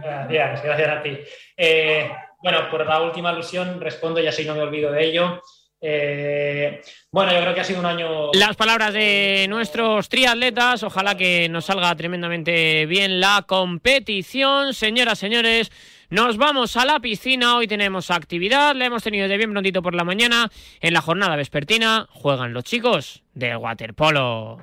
Gracias, 0.00 0.62
gracias 0.62 0.88
a 0.88 1.02
ti. 1.02 1.18
Eh, 1.56 2.12
bueno, 2.40 2.58
por 2.70 2.86
la 2.86 3.02
última 3.02 3.30
alusión 3.30 3.80
respondo 3.80 4.20
y 4.20 4.28
así 4.28 4.44
no 4.44 4.54
me 4.54 4.60
olvido 4.60 4.92
de 4.92 5.04
ello. 5.04 5.42
Eh, 5.80 6.80
bueno, 7.10 7.32
yo 7.32 7.40
creo 7.40 7.52
que 7.52 7.60
ha 7.62 7.64
sido 7.64 7.80
un 7.80 7.86
año. 7.86 8.30
Las 8.34 8.54
palabras 8.54 8.94
de 8.94 9.46
nuestros 9.48 10.08
triatletas. 10.08 10.84
Ojalá 10.84 11.16
que 11.16 11.48
nos 11.48 11.64
salga 11.64 11.92
tremendamente 11.96 12.86
bien 12.86 13.18
la 13.18 13.44
competición. 13.48 14.74
Señoras, 14.74 15.18
señores, 15.18 15.72
nos 16.10 16.36
vamos 16.36 16.76
a 16.76 16.84
la 16.84 17.00
piscina. 17.00 17.56
Hoy 17.56 17.66
tenemos 17.66 18.10
actividad. 18.10 18.74
La 18.74 18.86
hemos 18.86 19.02
tenido 19.02 19.28
de 19.28 19.36
bien 19.36 19.52
prontito 19.52 19.82
por 19.82 19.94
la 19.94 20.04
mañana. 20.04 20.50
En 20.80 20.94
la 20.94 21.00
jornada 21.00 21.36
vespertina 21.36 22.06
juegan 22.10 22.52
los 22.52 22.64
chicos 22.64 23.22
de 23.34 23.56
waterpolo. 23.56 24.58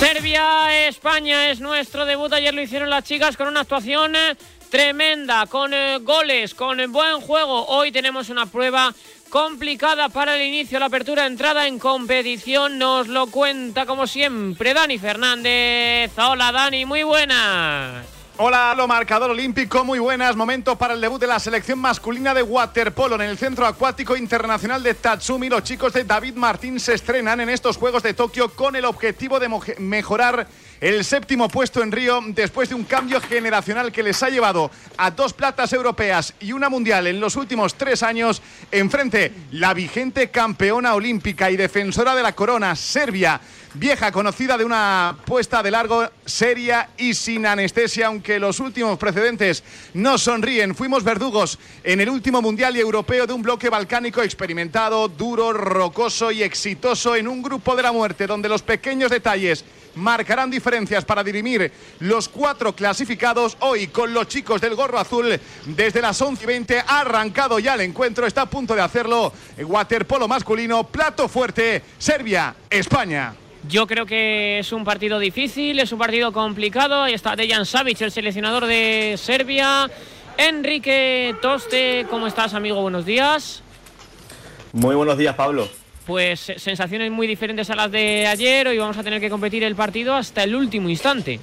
Serbia, 0.00 0.88
España 0.88 1.50
es 1.50 1.60
nuestro 1.60 2.06
debut. 2.06 2.32
Ayer 2.32 2.54
lo 2.54 2.62
hicieron 2.62 2.88
las 2.88 3.04
chicas 3.04 3.36
con 3.36 3.48
una 3.48 3.60
actuación 3.60 4.16
eh, 4.16 4.34
tremenda, 4.70 5.44
con 5.46 5.74
eh, 5.74 5.98
goles, 6.00 6.54
con 6.54 6.78
buen 6.90 7.20
juego. 7.20 7.66
Hoy 7.66 7.92
tenemos 7.92 8.30
una 8.30 8.46
prueba 8.46 8.94
complicada 9.30 10.08
para 10.08 10.34
el 10.34 10.42
inicio, 10.42 10.78
la 10.78 10.86
apertura, 10.86 11.26
entrada 11.26 11.66
en 11.66 11.78
competición. 11.78 12.78
Nos 12.78 13.08
lo 13.08 13.28
cuenta 13.28 13.86
como 13.86 14.06
siempre 14.06 14.74
Dani 14.74 14.98
Fernández. 14.98 16.10
Hola 16.18 16.52
Dani, 16.52 16.84
muy 16.84 17.04
buenas. 17.04 18.19
Hola, 18.42 18.74
lo 18.74 18.88
marcador 18.88 19.32
olímpico, 19.32 19.84
muy 19.84 19.98
buenas. 19.98 20.34
Momento 20.34 20.74
para 20.74 20.94
el 20.94 21.00
debut 21.02 21.20
de 21.20 21.26
la 21.26 21.38
selección 21.38 21.78
masculina 21.78 22.32
de 22.32 22.42
waterpolo 22.42 23.16
en 23.16 23.20
el 23.20 23.36
Centro 23.36 23.66
Acuático 23.66 24.16
Internacional 24.16 24.82
de 24.82 24.94
Tatsumi. 24.94 25.50
Los 25.50 25.62
chicos 25.62 25.92
de 25.92 26.04
David 26.04 26.36
Martín 26.36 26.80
se 26.80 26.94
estrenan 26.94 27.40
en 27.40 27.50
estos 27.50 27.76
Juegos 27.76 28.02
de 28.02 28.14
Tokio 28.14 28.48
con 28.48 28.74
el 28.76 28.86
objetivo 28.86 29.38
de 29.38 29.50
mejorar 29.78 30.46
el 30.80 31.04
séptimo 31.04 31.50
puesto 31.50 31.82
en 31.82 31.92
Río 31.92 32.18
después 32.28 32.70
de 32.70 32.74
un 32.74 32.84
cambio 32.84 33.20
generacional 33.20 33.92
que 33.92 34.02
les 34.02 34.22
ha 34.22 34.30
llevado 34.30 34.70
a 34.96 35.10
dos 35.10 35.34
platas 35.34 35.74
europeas 35.74 36.32
y 36.40 36.52
una 36.52 36.70
mundial 36.70 37.08
en 37.08 37.20
los 37.20 37.36
últimos 37.36 37.74
tres 37.74 38.02
años. 38.02 38.40
Enfrente, 38.70 39.34
la 39.50 39.74
vigente 39.74 40.30
campeona 40.30 40.94
olímpica 40.94 41.50
y 41.50 41.58
defensora 41.58 42.14
de 42.14 42.22
la 42.22 42.34
corona, 42.34 42.74
Serbia 42.74 43.38
vieja 43.74 44.10
conocida 44.10 44.58
de 44.58 44.64
una 44.64 45.16
puesta 45.24 45.62
de 45.62 45.70
largo 45.70 46.08
seria 46.24 46.90
y 46.96 47.14
sin 47.14 47.46
anestesia, 47.46 48.08
aunque 48.08 48.40
los 48.40 48.60
últimos 48.60 48.98
precedentes 48.98 49.62
no 49.94 50.18
sonríen. 50.18 50.74
Fuimos 50.74 51.04
verdugos 51.04 51.58
en 51.84 52.00
el 52.00 52.10
último 52.10 52.42
mundial 52.42 52.76
y 52.76 52.80
europeo 52.80 53.26
de 53.26 53.32
un 53.32 53.42
bloque 53.42 53.68
balcánico 53.68 54.22
experimentado, 54.22 55.08
duro, 55.08 55.52
rocoso 55.52 56.30
y 56.30 56.42
exitoso 56.42 57.14
en 57.14 57.28
un 57.28 57.42
grupo 57.42 57.76
de 57.76 57.82
la 57.82 57.92
muerte 57.92 58.26
donde 58.26 58.48
los 58.48 58.62
pequeños 58.62 59.10
detalles 59.10 59.64
marcarán 59.94 60.50
diferencias 60.50 61.04
para 61.04 61.24
dirimir 61.24 61.72
los 62.00 62.28
cuatro 62.28 62.74
clasificados. 62.74 63.56
Hoy 63.60 63.88
con 63.88 64.12
los 64.12 64.28
chicos 64.28 64.60
del 64.60 64.74
gorro 64.74 64.98
azul 64.98 65.38
desde 65.66 66.00
las 66.00 66.20
11 66.20 66.44
y 66.44 66.46
20 66.46 66.78
ha 66.80 67.00
arrancado 67.00 67.58
ya 67.58 67.74
el 67.74 67.82
encuentro, 67.82 68.26
está 68.26 68.42
a 68.42 68.50
punto 68.50 68.74
de 68.74 68.82
hacerlo. 68.82 69.32
Waterpolo 69.58 70.28
masculino, 70.28 70.84
plato 70.84 71.28
fuerte, 71.28 71.82
Serbia, 71.98 72.54
España. 72.68 73.34
Yo 73.68 73.86
creo 73.86 74.06
que 74.06 74.58
es 74.60 74.72
un 74.72 74.84
partido 74.84 75.18
difícil, 75.18 75.78
es 75.80 75.92
un 75.92 75.98
partido 75.98 76.32
complicado. 76.32 77.02
Ahí 77.02 77.14
está 77.14 77.36
Dejan 77.36 77.66
Savic, 77.66 78.00
el 78.00 78.10
seleccionador 78.10 78.66
de 78.66 79.16
Serbia. 79.18 79.90
Enrique 80.38 81.34
Toste, 81.42 82.06
¿cómo 82.08 82.26
estás, 82.26 82.54
amigo? 82.54 82.80
Buenos 82.80 83.04
días. 83.04 83.62
Muy 84.72 84.94
buenos 84.94 85.18
días, 85.18 85.34
Pablo. 85.34 85.68
Pues 86.06 86.48
eh, 86.48 86.58
sensaciones 86.58 87.10
muy 87.10 87.26
diferentes 87.26 87.68
a 87.68 87.76
las 87.76 87.90
de 87.90 88.26
ayer. 88.26 88.66
Hoy 88.68 88.78
vamos 88.78 88.96
a 88.96 89.02
tener 89.02 89.20
que 89.20 89.28
competir 89.28 89.62
el 89.62 89.74
partido 89.74 90.14
hasta 90.14 90.42
el 90.42 90.54
último 90.54 90.88
instante. 90.88 91.38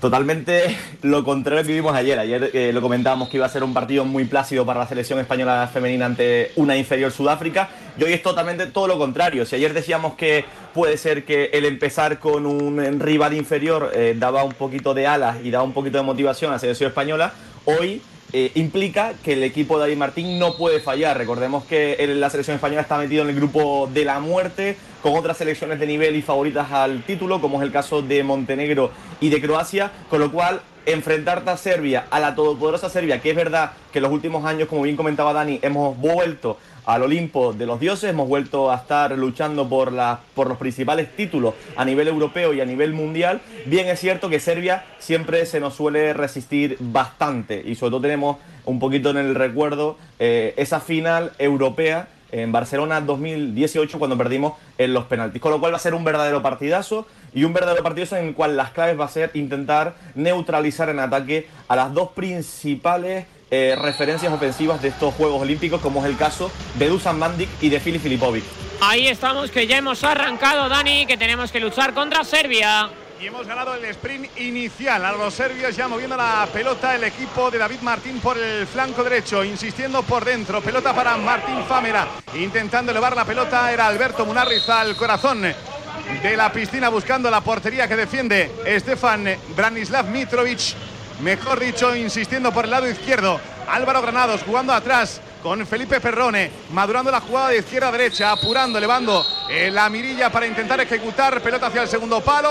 Totalmente 0.00 0.78
lo 1.02 1.22
contrario 1.24 1.62
que 1.62 1.74
vimos 1.74 1.94
ayer. 1.94 2.18
Ayer 2.18 2.50
eh, 2.54 2.72
lo 2.72 2.80
comentábamos 2.80 3.28
que 3.28 3.36
iba 3.36 3.44
a 3.44 3.50
ser 3.50 3.62
un 3.62 3.74
partido 3.74 4.06
muy 4.06 4.24
plácido 4.24 4.64
para 4.64 4.80
la 4.80 4.86
selección 4.86 5.18
española 5.18 5.68
femenina 5.70 6.06
ante 6.06 6.52
una 6.56 6.74
inferior 6.74 7.12
Sudáfrica. 7.12 7.68
Y 7.98 8.04
hoy 8.04 8.14
es 8.14 8.22
totalmente 8.22 8.66
todo 8.66 8.86
lo 8.86 8.96
contrario. 8.96 9.44
Si 9.44 9.56
ayer 9.56 9.74
decíamos 9.74 10.14
que 10.14 10.46
puede 10.72 10.96
ser 10.96 11.26
que 11.26 11.50
el 11.52 11.66
empezar 11.66 12.18
con 12.18 12.46
un 12.46 12.98
rival 12.98 13.34
inferior 13.34 13.90
eh, 13.94 14.14
daba 14.16 14.42
un 14.42 14.52
poquito 14.52 14.94
de 14.94 15.06
alas 15.06 15.36
y 15.44 15.50
daba 15.50 15.64
un 15.64 15.74
poquito 15.74 15.98
de 15.98 16.04
motivación 16.04 16.50
a 16.50 16.54
la 16.54 16.60
selección 16.60 16.88
española, 16.88 17.34
hoy 17.66 18.00
eh, 18.32 18.52
implica 18.54 19.14
que 19.24 19.32
el 19.32 19.42
equipo 19.42 19.76
de 19.76 19.82
David 19.82 19.96
Martín 19.96 20.38
no 20.38 20.56
puede 20.56 20.80
fallar. 20.80 21.18
Recordemos 21.18 21.64
que 21.64 21.96
la 22.16 22.30
selección 22.30 22.54
española 22.54 22.82
está 22.82 22.98
metido 22.98 23.22
en 23.22 23.30
el 23.30 23.36
grupo 23.36 23.88
de 23.92 24.04
la 24.04 24.20
muerte 24.20 24.76
con 25.02 25.16
otras 25.16 25.38
selecciones 25.38 25.80
de 25.80 25.86
nivel 25.86 26.16
y 26.16 26.22
favoritas 26.22 26.70
al 26.72 27.02
título, 27.04 27.40
como 27.40 27.58
es 27.58 27.66
el 27.66 27.72
caso 27.72 28.02
de 28.02 28.22
Montenegro 28.22 28.90
y 29.20 29.30
de 29.30 29.40
Croacia, 29.40 29.90
con 30.08 30.20
lo 30.20 30.30
cual 30.30 30.60
enfrentarte 30.86 31.50
a 31.50 31.56
Serbia, 31.56 32.06
a 32.10 32.20
la 32.20 32.34
todopoderosa 32.34 32.88
Serbia, 32.88 33.20
que 33.20 33.30
es 33.30 33.36
verdad 33.36 33.72
que 33.92 33.98
en 33.98 34.04
los 34.04 34.12
últimos 34.12 34.44
años, 34.44 34.68
como 34.68 34.82
bien 34.82 34.96
comentaba 34.96 35.32
Dani, 35.32 35.58
hemos 35.62 35.96
vuelto 35.98 36.58
al 36.90 37.02
Olimpo 37.04 37.52
de 37.52 37.66
los 37.66 37.78
dioses, 37.78 38.10
hemos 38.10 38.28
vuelto 38.28 38.70
a 38.70 38.76
estar 38.76 39.16
luchando 39.16 39.68
por, 39.68 39.92
los 39.92 40.58
principales 40.58 41.14
títulos 41.14 41.54
a 41.76 41.84
nivel 41.84 42.08
europeo 42.08 42.52
y 42.52 42.60
a 42.60 42.64
nivel 42.64 42.92
mundial. 42.92 43.40
Bien 43.66 43.86
es 43.88 44.00
cierto 44.00 44.28
que 44.28 44.40
Serbia 44.40 44.84
siempre 44.98 45.46
se 45.46 45.60
nos 45.60 45.74
suele 45.74 46.12
resistir 46.12 46.76
bastante 46.80 47.62
y 47.64 47.76
sobre 47.76 47.90
todo 47.92 48.00
tenemos 48.00 48.36
un 48.64 48.80
poquito 48.80 49.10
en 49.10 49.18
el 49.18 49.34
recuerdo 49.34 49.98
eh, 50.18 50.54
esa 50.56 50.80
final 50.80 51.32
europea 51.38 52.08
en 52.32 52.52
Barcelona 52.52 53.00
2018 53.00 53.98
cuando 53.98 54.16
perdimos 54.16 54.54
en 54.78 54.92
los 54.92 55.04
penaltis. 55.04 55.40
Con 55.40 55.52
lo 55.52 55.60
cual 55.60 55.72
va 55.72 55.76
a 55.76 55.80
ser 55.80 55.94
un 55.94 56.04
verdadero 56.04 56.42
partidazo 56.42 57.06
y 57.32 57.44
un 57.44 57.52
verdadero 57.52 57.82
partidazo 57.82 58.16
en 58.16 58.28
el 58.28 58.34
cual 58.34 58.56
las 58.56 58.70
claves 58.70 58.98
va 58.98 59.04
a 59.04 59.08
ser 59.08 59.30
intentar 59.34 59.94
neutralizar 60.14 60.88
en 60.88 60.98
ataque 60.98 61.48
a 61.68 61.76
las 61.76 61.94
dos 61.94 62.10
principales 62.10 63.26
eh, 63.50 63.76
referencias 63.76 64.32
ofensivas 64.32 64.80
de 64.80 64.88
estos 64.88 65.14
Juegos 65.14 65.42
Olímpicos, 65.42 65.80
como 65.80 66.00
es 66.00 66.06
el 66.06 66.16
caso 66.16 66.50
de 66.74 66.88
Dusan 66.88 67.18
Mandic 67.18 67.48
y 67.60 67.68
de 67.68 67.80
Fili 67.80 67.98
Filipovic. 67.98 68.44
Ahí 68.80 69.08
estamos, 69.08 69.50
que 69.50 69.66
ya 69.66 69.76
hemos 69.76 70.02
arrancado, 70.04 70.68
Dani, 70.68 71.04
que 71.06 71.16
tenemos 71.16 71.52
que 71.52 71.60
luchar 71.60 71.92
contra 71.92 72.24
Serbia. 72.24 72.88
Y 73.20 73.26
hemos 73.26 73.46
ganado 73.46 73.74
el 73.74 73.84
sprint 73.84 74.38
inicial 74.38 75.04
a 75.04 75.12
los 75.12 75.34
serbios, 75.34 75.76
ya 75.76 75.86
moviendo 75.86 76.16
la 76.16 76.48
pelota 76.50 76.94
el 76.94 77.04
equipo 77.04 77.50
de 77.50 77.58
David 77.58 77.80
Martín 77.82 78.18
por 78.18 78.38
el 78.38 78.66
flanco 78.66 79.04
derecho, 79.04 79.44
insistiendo 79.44 80.02
por 80.02 80.24
dentro. 80.24 80.62
Pelota 80.62 80.94
para 80.94 81.18
Martín 81.18 81.62
Famera, 81.68 82.08
intentando 82.34 82.92
elevar 82.92 83.14
la 83.14 83.26
pelota, 83.26 83.70
era 83.70 83.86
Alberto 83.88 84.24
Munarriz 84.24 84.66
al 84.70 84.96
corazón 84.96 85.42
de 85.42 86.36
la 86.36 86.50
piscina, 86.50 86.88
buscando 86.88 87.30
la 87.30 87.42
portería 87.42 87.86
que 87.86 87.96
defiende 87.96 88.50
Stefan 88.78 89.36
Branislav 89.54 90.08
Mitrovic 90.08 90.74
mejor 91.22 91.60
dicho, 91.60 91.94
insistiendo 91.94 92.52
por 92.52 92.64
el 92.64 92.70
lado 92.70 92.88
izquierdo. 92.88 93.40
Álvaro 93.68 94.02
Granados 94.02 94.42
jugando 94.42 94.72
atrás 94.72 95.20
con 95.42 95.66
Felipe 95.66 96.00
Ferrone, 96.00 96.50
madurando 96.72 97.10
la 97.10 97.20
jugada 97.20 97.48
de 97.48 97.58
izquierda 97.58 97.88
a 97.88 97.92
derecha, 97.92 98.32
apurando, 98.32 98.78
elevando 98.78 99.24
eh, 99.48 99.70
la 99.70 99.88
mirilla 99.88 100.30
para 100.30 100.46
intentar 100.46 100.80
ejecutar 100.80 101.40
pelota 101.40 101.68
hacia 101.68 101.82
el 101.82 101.88
segundo 101.88 102.20
palo. 102.20 102.50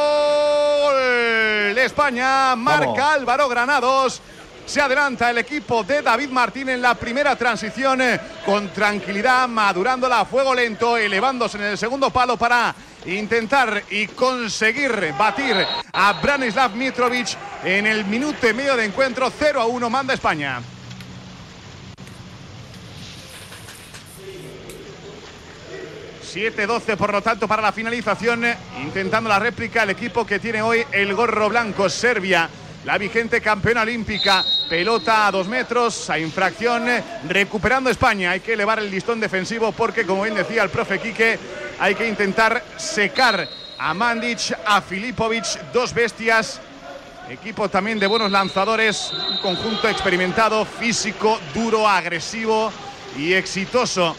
España 1.86 2.56
marca 2.56 3.14
Álvaro 3.14 3.48
Granados. 3.48 4.22
Se 4.66 4.80
adelanta 4.80 5.32
el 5.32 5.40
equipo 5.40 5.84
de 5.84 6.04
David 6.04 6.30
Martín 6.30 6.70
en 6.70 6.82
la 6.82 6.94
primera 6.94 7.36
transición 7.36 8.02
eh, 8.02 8.20
con 8.46 8.70
tranquilidad, 8.70 9.48
madurándola 9.48 10.20
a 10.20 10.26
fuego 10.26 10.54
lento, 10.54 10.96
elevándose 10.96 11.58
en 11.58 11.64
el 11.64 11.78
segundo 11.78 12.12
palo 12.12 12.38
para 12.38 12.76
intentar 13.06 13.84
y 13.90 14.08
conseguir 14.08 15.14
batir 15.18 15.56
a 15.94 16.14
Branislav 16.14 16.76
Mitrovic 16.76 17.38
en 17.64 17.88
el 17.88 18.06
minuto 18.06 18.48
y 18.48 18.54
medio 18.54 18.76
de 18.76 18.86
encuentro. 18.86 19.32
0 19.38 19.62
a 19.62 19.66
1 19.66 19.90
manda 19.90 20.14
España. 20.14 20.62
...7-12 26.30 26.96
por 26.96 27.12
lo 27.12 27.24
tanto 27.24 27.48
para 27.48 27.62
la 27.62 27.72
finalización... 27.72 28.46
...intentando 28.84 29.28
la 29.28 29.40
réplica 29.40 29.82
el 29.82 29.90
equipo 29.90 30.28
que 30.28 30.38
tiene 30.38 30.62
hoy 30.62 30.86
el 30.92 31.16
gorro 31.16 31.50
blanco 31.50 31.90
Serbia 31.90 32.48
la 32.86 32.98
vigente 32.98 33.42
campeona 33.42 33.82
olímpica. 33.82 34.44
Pelota 34.70 35.28
a 35.28 35.32
dos 35.32 35.48
metros, 35.48 36.10
a 36.10 36.20
infracción, 36.20 36.86
recuperando 37.28 37.90
España. 37.90 38.32
Hay 38.32 38.40
que 38.40 38.54
elevar 38.54 38.80
el 38.80 38.90
listón 38.90 39.20
defensivo 39.20 39.72
porque, 39.72 40.06
como 40.06 40.24
bien 40.24 40.36
decía 40.36 40.64
el 40.64 40.70
profe 40.70 41.00
Quique, 41.00 41.40
hay 41.80 41.96
que 41.96 42.08
intentar 42.08 42.64
secar 42.78 43.48
a 43.78 43.94
Mandic, 43.94 44.58
a 44.66 44.82
Filipovic, 44.82 45.72
dos 45.74 45.94
bestias. 45.94 46.60
Equipo 47.30 47.70
también 47.70 48.00
de 48.00 48.08
buenos 48.08 48.32
lanzadores, 48.32 49.12
un 49.30 49.38
conjunto 49.38 49.88
experimentado, 49.88 50.66
físico, 50.66 51.40
duro, 51.54 51.88
agresivo 51.88 52.72
y 53.18 53.34
exitoso. 53.34 54.16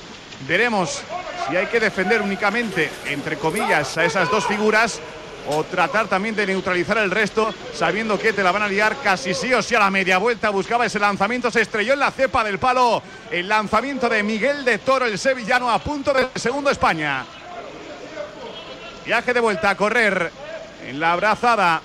Veremos 0.46 1.02
si 1.48 1.56
hay 1.56 1.66
que 1.66 1.80
defender 1.80 2.22
únicamente, 2.22 2.88
entre 3.06 3.36
comillas, 3.36 3.98
a 3.98 4.04
esas 4.04 4.30
dos 4.30 4.46
figuras 4.46 5.00
o 5.48 5.64
tratar 5.64 6.08
también 6.08 6.34
de 6.34 6.46
neutralizar 6.46 6.98
el 6.98 7.10
resto, 7.10 7.52
sabiendo 7.74 8.18
que 8.18 8.32
te 8.32 8.42
la 8.42 8.52
van 8.52 8.62
a 8.62 8.68
liar 8.68 8.96
casi 9.02 9.34
sí 9.34 9.52
o 9.52 9.62
sí 9.62 9.74
a 9.74 9.80
la 9.80 9.90
media 9.90 10.18
vuelta. 10.18 10.50
Buscaba 10.50 10.86
ese 10.86 10.98
lanzamiento, 10.98 11.50
se 11.50 11.62
estrelló 11.62 11.94
en 11.94 12.00
la 12.00 12.10
cepa 12.10 12.44
del 12.44 12.58
palo. 12.58 13.02
El 13.30 13.48
lanzamiento 13.48 14.08
de 14.08 14.22
Miguel 14.22 14.64
de 14.64 14.78
Toro, 14.78 15.06
el 15.06 15.18
sevillano, 15.18 15.70
a 15.70 15.78
punto 15.78 16.12
del 16.12 16.28
segundo 16.34 16.70
España. 16.70 17.24
Viaje 19.04 19.34
de 19.34 19.40
vuelta 19.40 19.70
a 19.70 19.76
correr 19.76 20.30
en 20.86 21.00
la 21.00 21.12
abrazada. 21.12 21.80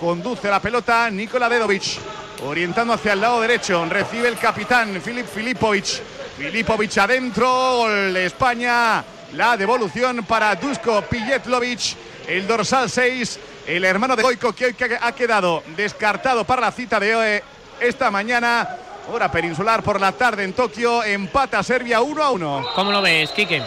Conduce 0.00 0.48
la 0.48 0.60
pelota 0.60 1.10
Nikola 1.10 1.48
Dedovic, 1.48 1.98
orientando 2.44 2.92
hacia 2.92 3.14
el 3.14 3.20
lado 3.20 3.40
derecho. 3.40 3.84
Recibe 3.86 4.28
el 4.28 4.38
capitán 4.38 5.00
Filip 5.02 5.26
Filipovic. 5.26 6.02
Filipovic 6.36 6.98
adentro, 6.98 7.48
gol 7.78 8.12
de 8.12 8.26
España. 8.26 9.02
La 9.32 9.56
devolución 9.56 10.24
para 10.24 10.54
Dusko 10.54 11.02
Pijetlovic 11.02 11.96
el 12.28 12.46
dorsal 12.46 12.90
6, 12.90 13.40
el 13.66 13.84
hermano 13.84 14.16
de 14.16 14.22
Goico 14.22 14.52
que 14.52 14.66
hoy 14.66 14.76
ha 15.00 15.12
quedado 15.12 15.62
descartado 15.76 16.44
para 16.44 16.62
la 16.62 16.72
cita 16.72 16.98
de 16.98 17.14
hoy, 17.14 17.40
esta 17.80 18.10
mañana. 18.10 18.68
Hora 19.12 19.30
peninsular 19.30 19.84
por 19.84 20.00
la 20.00 20.10
tarde 20.10 20.42
en 20.42 20.52
Tokio, 20.52 21.04
empata 21.04 21.62
Serbia 21.62 22.00
1 22.00 22.22
a 22.24 22.30
1. 22.32 22.66
¿Cómo 22.74 22.90
lo 22.90 23.00
ves, 23.00 23.30
Quique? 23.30 23.62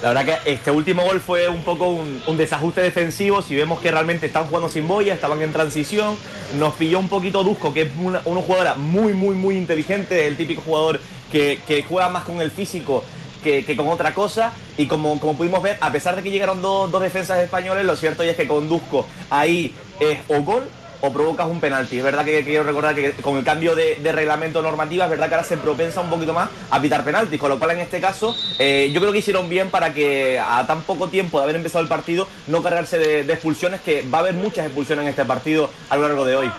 La 0.00 0.14
verdad 0.14 0.40
que 0.42 0.52
este 0.52 0.70
último 0.70 1.02
gol 1.02 1.20
fue 1.20 1.48
un 1.48 1.62
poco 1.62 1.88
un, 1.88 2.36
desajuste 2.38 2.80
defensivo. 2.80 3.42
Si 3.42 3.54
vemos 3.54 3.80
que 3.80 3.90
realmente 3.90 4.24
están 4.24 4.46
jugando 4.46 4.70
sin 4.70 4.88
boya, 4.88 5.12
estaban 5.12 5.42
en 5.42 5.52
transición, 5.52 6.16
nos 6.58 6.74
pilló 6.76 6.98
un 6.98 7.10
poquito 7.10 7.44
Dusko, 7.44 7.74
que 7.74 7.82
es 7.82 7.90
una, 8.00 8.20
jugadora 8.20 8.74
muy, 8.76 9.12
muy, 9.12 9.34
muy 9.34 9.58
inteligente, 9.58 10.26
el 10.26 10.38
típico 10.38 10.62
jugador 10.62 10.98
que, 11.30 11.60
que 11.66 11.82
juega 11.82 12.08
más 12.08 12.24
con 12.24 12.40
el 12.40 12.50
físico 12.50 13.04
que, 13.42 13.76
con 13.76 13.88
otra 13.88 14.14
cosa. 14.14 14.52
Y 14.76 14.86
como, 14.86 15.18
como 15.20 15.36
pudimos 15.36 15.62
ver, 15.62 15.78
a 15.80 15.90
pesar 15.90 16.16
de 16.16 16.22
que 16.22 16.30
llegaron 16.30 16.62
dos, 16.62 17.00
defensas 17.00 17.38
españoles, 17.38 17.84
lo 17.84 17.96
cierto 17.96 18.22
es 18.22 18.36
que 18.36 18.46
conduzco 18.46 19.06
ahí 19.30 19.74
es 20.00 20.18
o 20.28 20.42
gol 20.42 20.64
o 21.00 21.12
provocas 21.12 21.46
un 21.46 21.60
penalti. 21.60 21.98
Es 21.98 22.04
verdad 22.04 22.24
que, 22.24 22.44
quiero 22.44 22.64
recordar 22.64 22.94
que 22.94 23.12
con 23.12 23.36
el 23.36 23.44
cambio 23.44 23.74
de, 23.74 23.96
reglamento 24.12 24.62
normativa, 24.62 25.04
es 25.04 25.10
verdad 25.10 25.28
que 25.28 25.34
ahora 25.34 25.46
se 25.46 25.56
propensa 25.56 26.00
un 26.00 26.10
poquito 26.10 26.32
más 26.32 26.48
a 26.70 26.80
pitar 26.80 27.04
penaltis, 27.04 27.38
con 27.38 27.50
lo 27.50 27.58
cual 27.58 27.72
en 27.72 27.80
este 27.80 28.00
caso 28.00 28.34
eh, 28.58 28.90
yo 28.92 29.00
creo 29.00 29.12
que 29.12 29.18
hicieron 29.18 29.48
bien 29.48 29.70
para 29.70 29.94
que 29.94 30.38
a 30.38 30.66
tan 30.66 30.82
poco 30.82 31.08
tiempo 31.08 31.38
de 31.38 31.44
haber 31.44 31.56
empezado 31.56 31.82
el 31.82 31.88
partido 31.88 32.26
no 32.48 32.62
cargarse 32.62 32.98
de, 32.98 33.22
de 33.22 33.32
expulsiones, 33.32 33.80
que 33.80 34.02
va 34.02 34.18
a 34.18 34.20
haber 34.22 34.34
muchas 34.34 34.66
expulsiones 34.66 35.04
en 35.04 35.10
este 35.10 35.24
partido 35.24 35.70
a 35.88 35.96
lo 35.96 36.02
largo 36.02 36.24
de 36.24 36.36
hoy. 36.36 36.50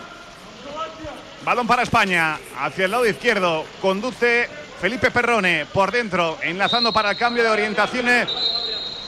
Balón 1.44 1.68
para 1.68 1.84
España, 1.84 2.38
hacia 2.60 2.86
el 2.86 2.92
lado 2.92 3.08
izquierdo, 3.08 3.66
conduce 3.82 4.48
Felipe 4.80 5.12
Perrone 5.12 5.66
por 5.74 5.92
dentro, 5.92 6.38
enlazando 6.42 6.94
para 6.94 7.12
el 7.12 7.18
cambio 7.18 7.44
de 7.44 7.50
orientaciones 7.50 8.30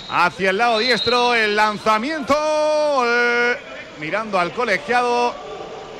hacia 0.10 0.50
el 0.50 0.58
lado 0.58 0.80
diestro. 0.80 1.34
El 1.34 1.56
lanzamiento, 1.56 2.36
eh, 3.06 3.58
mirando 4.00 4.38
al 4.38 4.52
colegiado. 4.52 5.34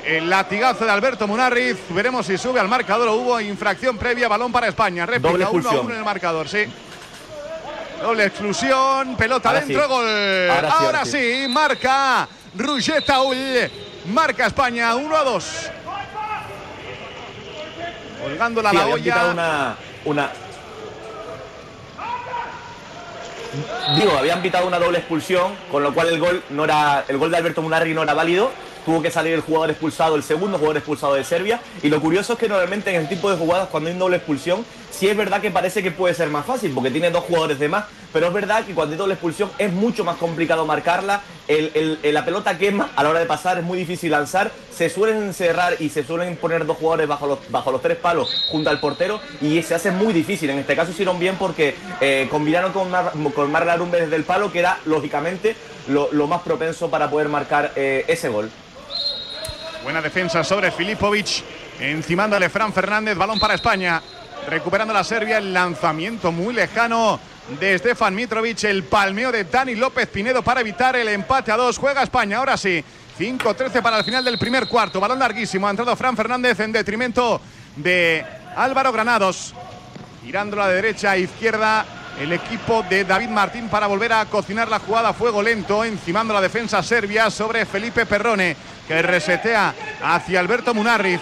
El 0.06 0.30
latigazo 0.30 0.84
de 0.84 0.92
Alberto 0.92 1.28
Munarriz. 1.28 1.78
Veremos 1.90 2.26
si 2.26 2.38
sube 2.38 2.60
al 2.60 2.68
marcador 2.68 3.08
o 3.08 3.14
hubo 3.14 3.40
infracción 3.40 3.98
previa. 3.98 4.28
Balón 4.28 4.52
para 4.52 4.68
España. 4.68 5.06
Réplica 5.06 5.50
1 5.50 5.70
a 5.70 5.80
1 5.80 5.90
en 5.92 5.98
el 5.98 6.04
marcador, 6.04 6.50
sí. 6.50 6.66
Doble 8.02 8.26
exclusión. 8.26 9.16
Pelota 9.16 9.54
dentro. 9.54 9.88
Gol. 9.88 10.06
Ahora, 10.50 11.06
sí, 11.06 11.46
marca 11.48 12.28
Rugeta 12.56 13.20
Marca 14.08 14.48
España 14.48 14.96
1 14.96 15.16
a 15.16 15.24
2 15.24 15.72
colgándola 18.32 18.74
la 18.74 18.88
olla. 18.88 19.32
Una, 19.32 19.76
una... 20.06 20.32
Digo, 23.98 24.18
habían 24.18 24.42
pitado 24.42 24.68
una 24.68 24.80
doble 24.80 25.00
expulsión, 25.00 25.54
con 25.70 25.84
lo 25.84 25.94
cual 25.94 26.08
el 26.08 26.20
gol 26.20 26.44
no 26.50 26.64
era 26.64 27.04
el 27.08 27.18
gol 27.18 27.32
de 27.32 27.38
Alberto 27.38 27.62
Munarri 27.62 27.94
no 27.94 28.04
era 28.04 28.14
válido. 28.14 28.52
Tuvo 28.86 29.02
que 29.02 29.12
salir 29.12 29.34
el 29.34 29.42
jugador 29.42 29.70
expulsado, 29.70 30.16
el 30.16 30.24
segundo 30.24 30.58
jugador 30.58 30.78
expulsado 30.78 31.14
de 31.14 31.24
Serbia. 31.24 31.60
Y 31.84 31.90
lo 31.90 32.02
curioso 32.02 32.34
es 32.34 32.40
que 32.40 32.48
normalmente 32.48 32.90
en 32.96 33.02
el 33.02 33.10
tipo 33.10 33.30
de 33.30 33.38
jugadas, 33.38 33.68
cuando 33.70 33.90
hay 33.90 33.98
doble 33.98 34.18
expulsión, 34.18 34.66
sí 34.92 35.08
es 35.08 35.18
verdad 35.18 35.42
que 35.42 35.52
parece 35.52 35.82
que 35.82 35.92
puede 35.92 36.14
ser 36.14 36.30
más 36.30 36.46
fácil, 36.46 36.72
porque 36.74 36.92
tiene 36.92 37.10
dos 37.10 37.24
jugadores 37.24 37.60
de 37.60 37.70
más. 37.70 37.86
Pero 38.14 38.28
es 38.28 38.34
verdad 38.34 38.66
que 38.66 38.74
cuando 38.74 38.94
hay 38.94 38.98
doble 38.98 39.14
expulsión 39.14 39.50
es 39.58 39.72
mucho 39.72 40.04
más 40.04 40.18
complicado 40.18 40.66
marcarla 40.66 41.22
la 41.48 42.26
pelota 42.26 42.58
quema 42.58 42.92
a 42.96 43.04
la 43.04 43.10
hora 43.10 43.20
de 43.20 43.26
pasar, 43.26 43.58
es 43.58 43.64
muy 43.64 43.78
difícil 43.78 44.12
lanzar, 44.12 44.52
se 44.74 44.90
suelen 44.90 45.18
encerrar 45.24 45.76
y 45.80 45.90
se 45.90 46.04
suelen 46.04 46.38
poner 46.38 46.66
dos 46.66 46.78
jugadores 46.78 47.08
bajo 47.08 47.72
los, 47.72 47.82
tres 47.82 47.98
palos 47.98 48.48
junto 48.50 48.70
al 48.70 48.80
portero 48.80 49.20
y 49.42 49.62
se 49.64 49.76
hace 49.76 49.92
muy 49.92 50.14
difícil. 50.14 50.50
En 50.50 50.60
este 50.60 50.76
caso 50.76 50.92
hicieron 50.92 51.20
bien 51.20 51.36
porque 51.38 51.76
eh, 52.00 52.28
combinaron 52.30 52.72
con, 52.72 52.90
Mar, 52.90 53.12
con 53.14 53.92
desde 53.92 54.16
el 54.16 54.24
palo, 54.24 54.52
que 54.52 54.60
era 54.60 54.80
lógicamente 54.86 55.56
lo, 55.88 56.28
más 56.28 56.42
propenso 56.42 56.90
para 56.90 57.10
poder 57.10 57.28
marcar 57.28 57.74
eh, 57.76 58.06
ese 58.08 58.30
gol. 58.30 58.50
Buena 59.84 60.02
defensa 60.02 60.44
sobre 60.44 60.72
Filipovic, 60.72 61.44
encimándole 61.80 62.50
Fran 62.50 62.72
Fernández, 62.72 63.18
balón 63.18 63.40
para 63.40 63.56
España, 63.56 64.02
recuperando 64.48 64.94
la 64.94 65.04
Serbia, 65.04 65.38
el 65.38 65.54
lanzamiento 65.54 66.32
muy 66.32 66.54
lejano 66.54 67.20
de 67.60 67.78
Stefan 67.78 68.16
Mitrovic, 68.16 68.64
el 68.64 68.84
palmeo 68.84 69.32
de 69.32 69.44
Dani 69.44 69.76
López 69.76 70.08
Pinedo 70.08 70.42
para 70.42 70.62
evitar 70.62 70.96
el 70.96 71.08
empate 71.08 71.52
a 71.52 71.58
dos. 71.58 71.78
Juega 71.78 72.04
España, 72.04 72.38
ahora 72.38 72.58
sí. 72.58 72.84
5-13 73.20 73.82
para 73.82 74.00
el 74.00 74.04
final 74.04 74.24
del 74.24 74.40
primer 74.40 74.68
cuarto. 74.68 75.00
Balón 75.00 75.20
larguísimo. 75.20 75.68
Ha 75.68 75.72
entrado 75.72 75.96
Fran 75.96 76.16
Fernández 76.16 76.60
en 76.60 76.72
detrimento 76.72 77.42
de 77.76 78.26
Álvaro 78.56 78.92
Granados. 78.92 79.54
Girando 80.24 80.56
a 80.56 80.68
la 80.68 80.72
derecha 80.72 81.16
e 81.16 81.22
izquierda 81.22 81.86
el 82.20 82.34
equipo 82.34 82.84
de 82.90 83.04
David 83.04 83.30
Martín 83.30 83.70
para 83.70 83.88
volver 83.88 84.14
a 84.14 84.26
cocinar 84.26 84.70
la 84.70 84.80
jugada 84.80 85.10
a 85.10 85.14
fuego 85.14 85.42
lento, 85.42 85.84
encimando 85.84 86.34
la 86.34 86.42
defensa 86.42 86.84
serbia 86.84 87.30
sobre 87.30 87.66
Felipe 87.66 88.06
Perrone, 88.06 88.56
que 88.88 89.02
resetea 89.02 89.74
hacia 90.04 90.40
Alberto 90.40 90.74
Munarriz. 90.74 91.20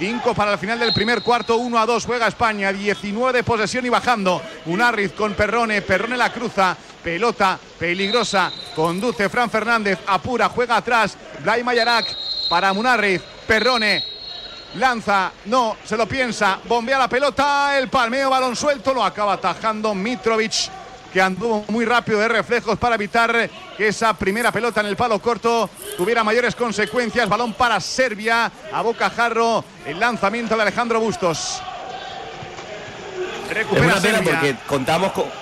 5 0.00 0.32
para 0.34 0.52
el 0.52 0.58
final 0.58 0.78
del 0.78 0.94
primer 0.94 1.20
cuarto, 1.20 1.56
1 1.56 1.78
a 1.78 1.84
2 1.84 2.06
juega 2.06 2.26
España, 2.26 2.72
19 2.72 3.36
de 3.36 3.44
posesión 3.44 3.84
y 3.84 3.90
bajando. 3.90 4.40
Unarriz 4.64 5.12
con 5.12 5.34
Perrone, 5.34 5.82
Perrone 5.82 6.16
la 6.16 6.32
cruza, 6.32 6.74
pelota 7.04 7.58
peligrosa, 7.78 8.50
conduce 8.74 9.28
Fran 9.28 9.50
Fernández, 9.50 9.98
apura, 10.06 10.48
juega 10.48 10.78
atrás, 10.78 11.18
Blay 11.40 11.62
Mayarak 11.62 12.06
para 12.48 12.72
Munarriz, 12.72 13.20
Perrone 13.46 14.02
lanza, 14.76 15.32
no, 15.44 15.76
se 15.84 15.98
lo 15.98 16.06
piensa, 16.06 16.60
bombea 16.64 16.98
la 16.98 17.08
pelota, 17.08 17.76
el 17.76 17.88
palmeo, 17.90 18.30
balón 18.30 18.56
suelto, 18.56 18.94
lo 18.94 19.04
acaba 19.04 19.34
atajando 19.34 19.94
Mitrovic 19.94 20.79
que 21.12 21.20
anduvo 21.20 21.64
muy 21.68 21.84
rápido 21.84 22.20
de 22.20 22.28
reflejos 22.28 22.78
para 22.78 22.94
evitar 22.94 23.50
que 23.76 23.88
esa 23.88 24.14
primera 24.14 24.52
pelota 24.52 24.80
en 24.80 24.86
el 24.86 24.96
palo 24.96 25.18
corto 25.20 25.68
tuviera 25.96 26.22
mayores 26.22 26.54
consecuencias. 26.54 27.28
Balón 27.28 27.52
para 27.54 27.80
Serbia, 27.80 28.50
a 28.72 28.82
bocajarro, 28.82 29.64
el 29.86 29.98
lanzamiento 29.98 30.56
de 30.56 30.62
Alejandro 30.62 31.00
Bustos. 31.00 31.60
Recupera 33.50 33.96
es 33.96 34.04
una 34.04 34.22
porque 34.22 34.56
contamos 34.66 35.12
con 35.12 35.39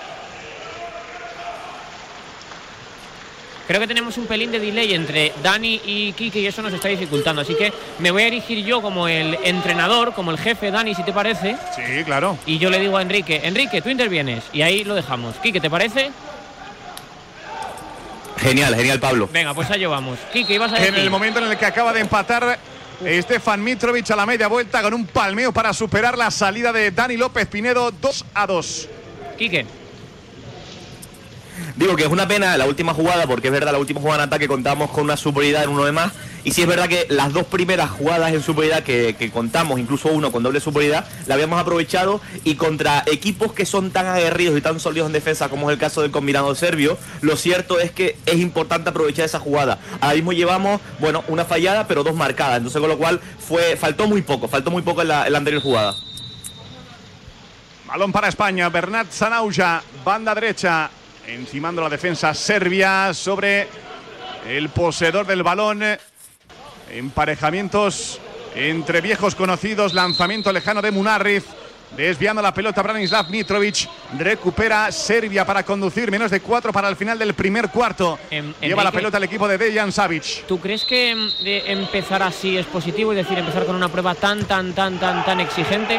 Creo 3.69 3.81
que 3.81 3.87
tenemos 3.87 4.17
un 4.17 4.27
pelín 4.27 4.51
de 4.51 4.59
delay 4.59 4.95
entre 4.95 5.35
Dani 5.43 5.79
y 5.85 6.15
Kike 6.15 6.41
y 6.41 6.47
eso 6.47 6.63
nos 6.63 6.73
está 6.73 6.89
dificultando. 6.89 7.43
Así 7.43 7.55
que 7.55 7.71
me 7.99 8.11
voy 8.11 8.23
a 8.23 8.29
erigir 8.29 8.65
yo 8.65 8.81
como 8.81 9.09
el 9.09 9.39
entrenador, 9.45 10.15
como 10.15 10.31
el 10.31 10.39
jefe, 10.39 10.71
Dani, 10.71 10.95
si 10.95 11.03
te 11.03 11.13
parece. 11.13 11.55
Sí, 11.77 12.03
claro. 12.03 12.39
Y 12.47 12.57
yo 12.57 12.71
le 12.71 12.81
digo 12.81 12.97
a 12.97 13.03
Enrique, 13.03 13.43
Enrique, 13.45 13.83
tú 13.83 13.91
intervienes. 13.91 14.43
Y 14.55 14.63
ahí 14.63 14.85
lo 14.85 14.95
dejamos. 14.95 15.37
Kike, 15.37 15.61
¿te 15.61 15.69
parece? 15.69 16.11
Genial, 18.39 18.75
genial, 18.75 19.01
Pablo. 19.01 19.29
Venga, 19.31 19.53
pues 19.53 19.71
allá 19.71 19.87
vamos. 19.87 20.19
Kike, 20.33 20.55
ibas 20.55 20.73
a 20.73 20.77
decir. 20.77 20.95
En 20.95 21.01
el 21.01 21.11
momento 21.11 21.39
en 21.39 21.51
el 21.51 21.59
que 21.59 21.67
acaba 21.67 21.93
de 21.93 22.01
empatar 22.01 22.59
Estefan 23.05 23.63
Mitrovic 23.63 24.11
a 24.11 24.17
la 24.17 24.25
media 24.25 24.49
vuelta 24.49 24.81
con 24.81 24.95
un 24.95 25.07
palmeo 25.07 25.53
para 25.53 25.75
superar 25.75 26.17
la 26.17 26.31
salida 26.31 26.73
de 26.73 26.91
Dani 26.91 27.19
López 27.19 27.47
Pinedo 27.47 27.91
2 27.91 28.25
a 28.33 28.47
2. 28.47 28.89
Quique. 29.37 29.67
Digo 31.77 31.97
que 31.97 32.05
es 32.05 32.11
una 32.11 32.27
pena 32.27 32.57
la 32.57 32.67
última 32.67 32.95
jugada, 32.95 33.27
porque 33.27 33.49
es 33.49 33.53
verdad, 33.53 33.73
la 33.73 33.79
última 33.79 34.01
jugada 34.01 34.25
en 34.25 34.29
ataque 34.29 34.49
contamos 34.49 34.91
con 34.91 35.05
una 35.05 35.17
superioridad 35.17 35.65
en 35.65 35.71
uno 35.71 35.85
de 35.85 35.93
más. 35.93 36.13
Y 36.45 36.53
sí 36.53 36.63
es 36.63 36.69
verdad 36.69 36.89
que 36.89 37.07
las 37.11 37.33
dos 37.33 37.47
primeras 37.47 37.91
jugadas 37.91 38.33
en 38.33 38.43
superioridad 38.43 38.83
que, 38.83 39.31
contamos, 39.33 39.79
incluso 39.79 40.09
uno 40.09 40.33
con 40.33 40.43
doble 40.43 40.61
superioridad, 40.61 41.05
la 41.27 41.35
habíamos 41.35 41.61
aprovechado 41.61 42.21
y 42.45 42.55
contra 42.55 43.03
equipos 43.07 43.53
que 43.53 43.67
son 43.67 43.91
tan 43.91 44.07
aguerridos 44.07 44.57
y 44.57 44.61
tan 44.61 44.81
sólidos 44.81 45.09
en 45.09 45.13
defensa 45.13 45.49
como 45.49 45.69
es 45.69 45.75
el 45.75 45.79
caso 45.79 46.01
del 46.03 46.11
combinado 46.11 46.55
serbio, 46.55 46.97
lo 47.21 47.37
cierto 47.37 47.79
es 47.81 47.91
que 47.91 48.17
es 48.25 48.37
importante 48.37 48.91
aprovechar 48.91 49.25
esa 49.25 49.41
jugada. 49.41 49.79
Ahora 50.01 50.15
mismo 50.15 50.33
llevamos, 50.33 50.81
bueno, 51.01 51.25
una 51.29 51.45
fallada, 51.45 51.87
pero 51.87 52.03
dos 52.03 52.15
marcadas. 52.15 52.59
Entonces 52.59 52.81
con 52.81 52.89
lo 52.89 52.99
cual 52.99 53.21
fue, 53.39 53.77
faltó 53.77 54.07
muy 54.07 54.23
poco, 54.23 54.49
faltó 54.49 54.71
muy 54.71 54.83
poco 54.83 55.03
en 55.03 55.09
la, 55.09 55.25
anterior 55.25 55.63
jugada. 55.63 55.95
Balón 57.87 58.13
para 58.13 58.29
España, 58.29 58.69
Bernat 58.69 59.11
Zanauja, 59.11 59.83
banda 60.05 60.35
derecha, 60.35 60.91
encimando 61.29 61.83
la 61.83 61.89
defensa 61.89 62.33
serbia 62.35 63.13
sobre 63.13 63.69
el 64.47 64.69
poseedor 64.71 65.27
del 65.27 65.43
balón. 65.43 65.83
Emparejamientos 66.91 68.19
entre 68.55 69.01
viejos 69.01 69.35
conocidos, 69.35 69.93
lanzamiento 69.93 70.53
lejano 70.53 70.83
de 70.83 70.91
Munarriz. 70.91 71.45
Desviando 71.97 72.43
la 72.43 72.53
pelota 72.53 72.83
Branislav 72.83 73.31
Mitrovic. 73.31 73.89
Recupera 74.19 74.93
Serbia 74.93 75.47
para 75.47 75.63
conducir. 75.63 76.11
Menos 76.11 76.31
de 76.31 76.41
cuatro 76.41 76.71
para 76.71 76.89
el 76.89 76.97
final 76.97 77.19
del 77.19 77.33
primer 77.33 77.71
cuarto. 77.71 78.19
Em, 78.31 78.53
Lleva 78.61 78.85
la 78.85 78.93
pelota 78.93 79.17
el 79.17 79.25
equipo 79.25 79.49
de 79.49 79.57
Dejan 79.57 79.91
Savic. 79.91 80.45
¿Tú 80.47 80.61
crees 80.61 80.85
que 80.85 81.11
em, 81.11 81.31
empezar 81.45 82.23
así 82.23 82.59
es 82.59 82.67
positivo? 82.67 83.13
Es 83.13 83.19
decir, 83.19 83.39
empezar 83.39 83.65
con 83.65 83.75
una 83.75 83.89
prueba 83.89 84.15
tan, 84.15 84.45
tan, 84.45 84.75
tan, 84.75 84.99
tan, 84.99 85.25
tan 85.25 85.41
exigente. 85.41 85.99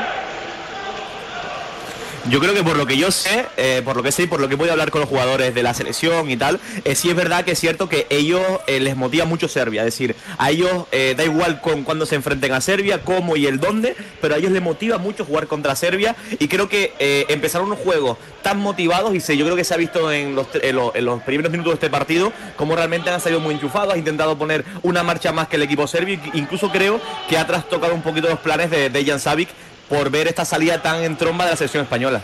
Yo 2.27 2.39
creo 2.39 2.53
que 2.53 2.63
por 2.63 2.77
lo 2.77 2.85
que 2.85 2.97
yo 2.97 3.11
sé, 3.11 3.45
eh, 3.57 3.81
por 3.83 3.95
lo 3.95 4.03
que 4.03 4.11
sé 4.11 4.23
y 4.23 4.27
por 4.27 4.39
lo 4.39 4.49
que 4.49 4.55
voy 4.55 4.69
a 4.69 4.73
hablar 4.73 4.91
con 4.91 5.01
los 5.01 5.09
jugadores 5.09 5.55
de 5.55 5.63
la 5.63 5.73
selección 5.73 6.29
y 6.29 6.37
tal, 6.37 6.59
eh, 6.83 6.93
sí 6.93 7.09
es 7.09 7.15
verdad 7.15 7.45
que 7.45 7.53
es 7.53 7.59
cierto 7.59 7.87
que 7.87 8.07
ellos 8.09 8.41
eh, 8.67 8.79
les 8.79 8.95
motiva 8.95 9.25
mucho 9.25 9.47
Serbia. 9.47 9.81
Es 9.81 9.85
decir, 9.85 10.15
a 10.37 10.51
ellos 10.51 10.85
da 10.91 11.23
igual 11.23 11.61
con 11.61 11.83
cuando 11.83 12.05
se 12.05 12.15
enfrenten 12.15 12.51
a 12.51 12.61
Serbia, 12.61 13.01
cómo 13.03 13.35
y 13.35 13.47
el 13.47 13.59
dónde, 13.59 13.95
pero 14.21 14.35
a 14.35 14.37
ellos 14.37 14.51
les 14.51 14.61
motiva 14.61 14.97
mucho 14.97 15.25
jugar 15.25 15.47
contra 15.47 15.75
Serbia. 15.75 16.15
Y 16.39 16.47
creo 16.47 16.67
que 16.67 16.93
empezaron 17.29 17.67
unos 17.67 17.79
juegos 17.79 18.17
tan 18.41 18.59
motivados 18.59 19.15
y 19.15 19.19
sé, 19.19 19.37
yo 19.37 19.45
creo 19.45 19.55
que 19.55 19.63
se 19.63 19.73
ha 19.73 19.77
visto 19.77 20.11
en 20.11 20.35
los, 20.35 20.47
en 20.53 21.19
primeros 21.21 21.51
minutos 21.51 21.71
de 21.71 21.75
este 21.75 21.89
partido 21.89 22.31
cómo 22.55 22.75
realmente 22.75 23.09
han 23.09 23.21
salido 23.21 23.39
muy 23.39 23.55
enchufados, 23.55 23.93
han 23.93 23.99
intentado 23.99 24.37
poner 24.37 24.65
una 24.81 25.03
marcha 25.03 25.31
más 25.31 25.47
que 25.47 25.55
el 25.55 25.63
equipo 25.63 25.87
serbio. 25.87 26.19
Incluso 26.33 26.69
creo 26.71 26.99
que 27.27 27.37
ha 27.37 27.47
trastocado 27.47 27.93
un 27.93 28.01
poquito 28.01 28.27
los 28.29 28.39
planes 28.39 28.69
de 28.69 28.89
Dejan 28.89 29.19
Savic 29.19 29.49
por 29.89 30.09
ver 30.09 30.27
esta 30.27 30.45
salida 30.45 30.81
tan 30.81 31.03
en 31.03 31.17
tromba 31.17 31.45
de 31.45 31.51
la 31.51 31.57
selección 31.57 31.83
española. 31.83 32.21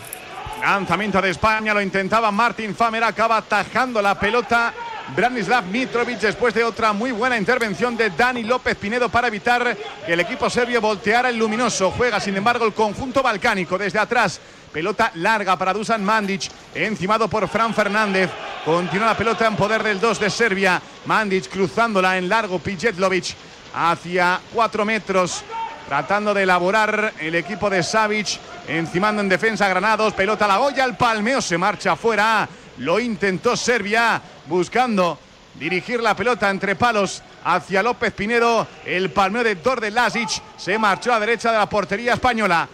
Lanzamiento 0.62 1.22
de 1.22 1.32
España, 1.32 1.74
lo 1.74 1.82
intentaba 1.82 2.32
Martín 2.32 2.76
Famer, 2.76 3.04
acaba 3.04 3.38
atajando 3.38 4.02
la 4.02 4.18
pelota 4.18 4.74
Branislav 5.16 5.66
Mitrovic 5.66 6.20
después 6.20 6.54
de 6.54 6.64
otra 6.64 6.94
muy 6.94 7.12
buena 7.12 7.38
intervención 7.38 7.96
de 7.96 8.10
Dani 8.10 8.44
López 8.44 8.76
Pinedo 8.76 9.10
para 9.10 9.28
evitar 9.28 9.78
que 10.06 10.14
el 10.14 10.20
equipo 10.20 10.50
serbio 10.50 10.82
volteara 10.82 11.30
el 11.30 11.38
luminoso. 11.38 11.92
Juega, 11.92 12.20
sin 12.20 12.36
embargo, 12.38 12.66
el 12.66 12.74
conjunto 12.74 13.22
balcánico 13.22 13.78
desde 13.78 14.00
atrás. 14.00 14.40
Pelota 14.72 15.12
larga 15.16 15.56
para 15.56 15.74
Dusan 15.74 16.04
Mandic, 16.04 16.50
encimado 16.74 17.28
por 17.28 17.48
Fran 17.48 17.74
Fernández. 17.74 18.30
Continúa 18.66 19.08
la 19.08 19.18
pelota 19.18 19.48
en 19.48 19.56
poder 19.56 19.84
del 19.84 20.00
2 20.00 20.20
de 20.20 20.30
Serbia. 20.30 20.82
Mandic 21.06 21.50
cruzándola 21.50 22.18
en 22.18 22.28
largo, 22.28 22.60
Pijetlovic 22.60 23.36
hacia 23.74 24.40
4 24.54 24.86
metros 24.86 25.44
tratando 25.88 26.34
de 26.34 26.44
elaborar 26.44 27.14
el 27.20 27.36
equipo 27.36 27.70
de 27.70 27.84
Savic, 27.84 28.40
encimando 28.68 29.22
en 29.22 29.30
defensa 29.30 29.68
Granados, 29.68 30.14
pelota 30.14 30.46
a 30.46 30.48
la 30.48 30.60
olla, 30.60 30.84
el 30.84 30.96
palmeo 30.96 31.42
se 31.42 31.58
marcha 31.58 31.94
afuera, 31.94 32.48
lo 32.80 33.00
intentó 33.00 33.56
Serbia, 33.56 34.22
buscando 34.48 35.20
dirigir 35.56 36.02
la 36.02 36.16
pelota 36.16 36.50
entre 36.50 36.76
palos 36.76 37.22
hacia 37.44 37.84
López 37.84 38.14
Pinedo, 38.14 38.68
el 38.86 39.12
palmeo 39.12 39.44
de 39.44 39.56
Dorde 39.56 39.92
Lasic 39.92 40.30
se 40.58 40.78
marchó 40.78 41.14
a 41.14 41.20
derecha 41.20 41.52
de 41.52 41.58
la 41.58 41.70
portería 41.70 42.14
española. 42.14 42.68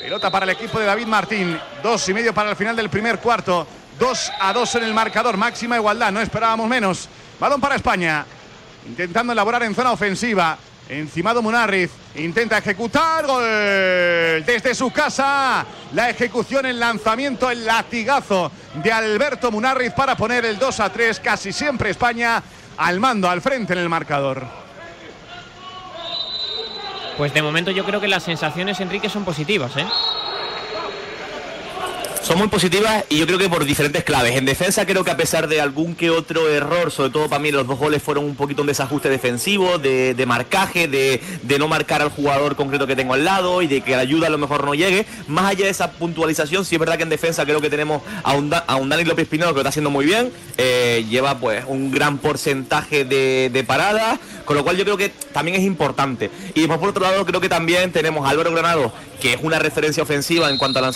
Pelota 0.00 0.30
para 0.30 0.44
el 0.44 0.50
equipo 0.50 0.78
de 0.78 0.86
David 0.86 1.06
Martín, 1.06 1.58
dos 1.82 2.06
y 2.08 2.14
medio 2.14 2.34
para 2.34 2.50
el 2.50 2.56
final 2.56 2.76
del 2.76 2.90
primer 2.90 3.18
cuarto, 3.18 3.66
dos 3.98 4.30
a 4.38 4.52
dos 4.52 4.74
en 4.74 4.84
el 4.84 4.92
marcador, 4.92 5.38
máxima 5.38 5.76
igualdad, 5.76 6.12
no 6.12 6.20
esperábamos 6.20 6.68
menos. 6.68 7.08
Balón 7.40 7.60
para 7.60 7.76
España, 7.76 8.26
intentando 8.86 9.32
elaborar 9.32 9.62
en 9.62 9.74
zona 9.74 9.92
ofensiva. 9.92 10.58
Encimado 10.88 11.40
Munarriz 11.40 11.90
intenta 12.16 12.58
ejecutar 12.58 13.26
gol 13.26 13.42
desde 14.44 14.74
su 14.74 14.90
casa. 14.90 15.64
La 15.92 16.10
ejecución, 16.10 16.66
el 16.66 16.78
lanzamiento, 16.78 17.50
el 17.50 17.64
latigazo 17.64 18.52
de 18.74 18.92
Alberto 18.92 19.50
Munarriz 19.50 19.92
para 19.92 20.16
poner 20.16 20.44
el 20.44 20.58
2 20.58 20.80
a 20.80 20.90
3. 20.90 21.20
Casi 21.20 21.52
siempre 21.52 21.90
España 21.90 22.42
al 22.76 23.00
mando, 23.00 23.30
al 23.30 23.40
frente 23.40 23.72
en 23.72 23.78
el 23.78 23.88
marcador. 23.88 24.46
Pues 27.16 27.32
de 27.32 27.42
momento 27.42 27.70
yo 27.70 27.84
creo 27.84 28.00
que 28.00 28.08
las 28.08 28.24
sensaciones, 28.24 28.80
Enrique, 28.80 29.08
son 29.08 29.24
positivas, 29.24 29.76
¿eh? 29.76 29.86
Son 32.24 32.38
muy 32.38 32.48
positivas 32.48 33.04
y 33.10 33.18
yo 33.18 33.26
creo 33.26 33.38
que 33.38 33.50
por 33.50 33.66
diferentes 33.66 34.02
claves. 34.02 34.34
En 34.34 34.46
defensa 34.46 34.86
creo 34.86 35.04
que 35.04 35.10
a 35.10 35.16
pesar 35.18 35.46
de 35.46 35.60
algún 35.60 35.94
que 35.94 36.08
otro 36.08 36.48
error, 36.48 36.90
sobre 36.90 37.10
todo 37.10 37.28
para 37.28 37.38
mí 37.38 37.52
los 37.52 37.66
dos 37.66 37.78
goles 37.78 38.02
fueron 38.02 38.24
un 38.24 38.34
poquito 38.34 38.62
un 38.62 38.68
desajuste 38.68 39.10
defensivo, 39.10 39.76
de, 39.76 40.24
marcaje, 40.26 40.88
de, 40.88 41.20
no 41.58 41.68
marcar 41.68 42.00
al 42.00 42.08
jugador 42.08 42.56
concreto 42.56 42.86
que 42.86 42.96
tengo 42.96 43.12
al 43.12 43.26
lado 43.26 43.60
y 43.60 43.66
de 43.66 43.82
que 43.82 43.90
la 43.90 43.98
ayuda 43.98 44.28
a 44.28 44.30
lo 44.30 44.38
mejor 44.38 44.64
no 44.64 44.74
llegue. 44.74 45.04
Más 45.28 45.50
allá 45.50 45.66
de 45.66 45.70
esa 45.70 45.90
puntualización, 45.92 46.64
sí 46.64 46.76
es 46.76 46.78
verdad 46.78 46.96
que 46.96 47.02
en 47.02 47.10
defensa 47.10 47.44
creo 47.44 47.60
que 47.60 47.68
tenemos 47.68 48.00
a 48.22 48.32
un, 48.32 48.48
Dani 48.48 49.04
López 49.04 49.28
Pinero 49.28 49.50
que 49.50 49.56
lo 49.56 49.60
está 49.60 49.68
haciendo 49.68 49.90
muy 49.90 50.06
bien. 50.06 50.32
Eh, 50.56 51.04
lleva 51.10 51.38
pues 51.38 51.62
un 51.68 51.90
gran 51.90 52.16
porcentaje 52.16 53.04
de, 53.04 53.50
de 53.52 53.64
paradas, 53.64 54.18
con 54.46 54.56
lo 54.56 54.64
cual 54.64 54.78
yo 54.78 54.84
creo 54.84 54.96
que 54.96 55.10
también 55.10 55.58
es 55.58 55.62
importante. 55.66 56.30
Y 56.54 56.60
después 56.60 56.80
por 56.80 56.88
otro 56.88 57.02
lado 57.02 57.26
creo 57.26 57.42
que 57.42 57.50
también 57.50 57.92
tenemos 57.92 58.26
a 58.26 58.30
Álvaro 58.30 58.50
Granado, 58.50 58.94
que 59.20 59.34
es 59.34 59.40
una 59.42 59.58
referencia 59.58 60.02
ofensiva 60.02 60.48
en 60.48 60.56
cuanto 60.56 60.78
a 60.78 60.82
lanzamiento 60.82 60.94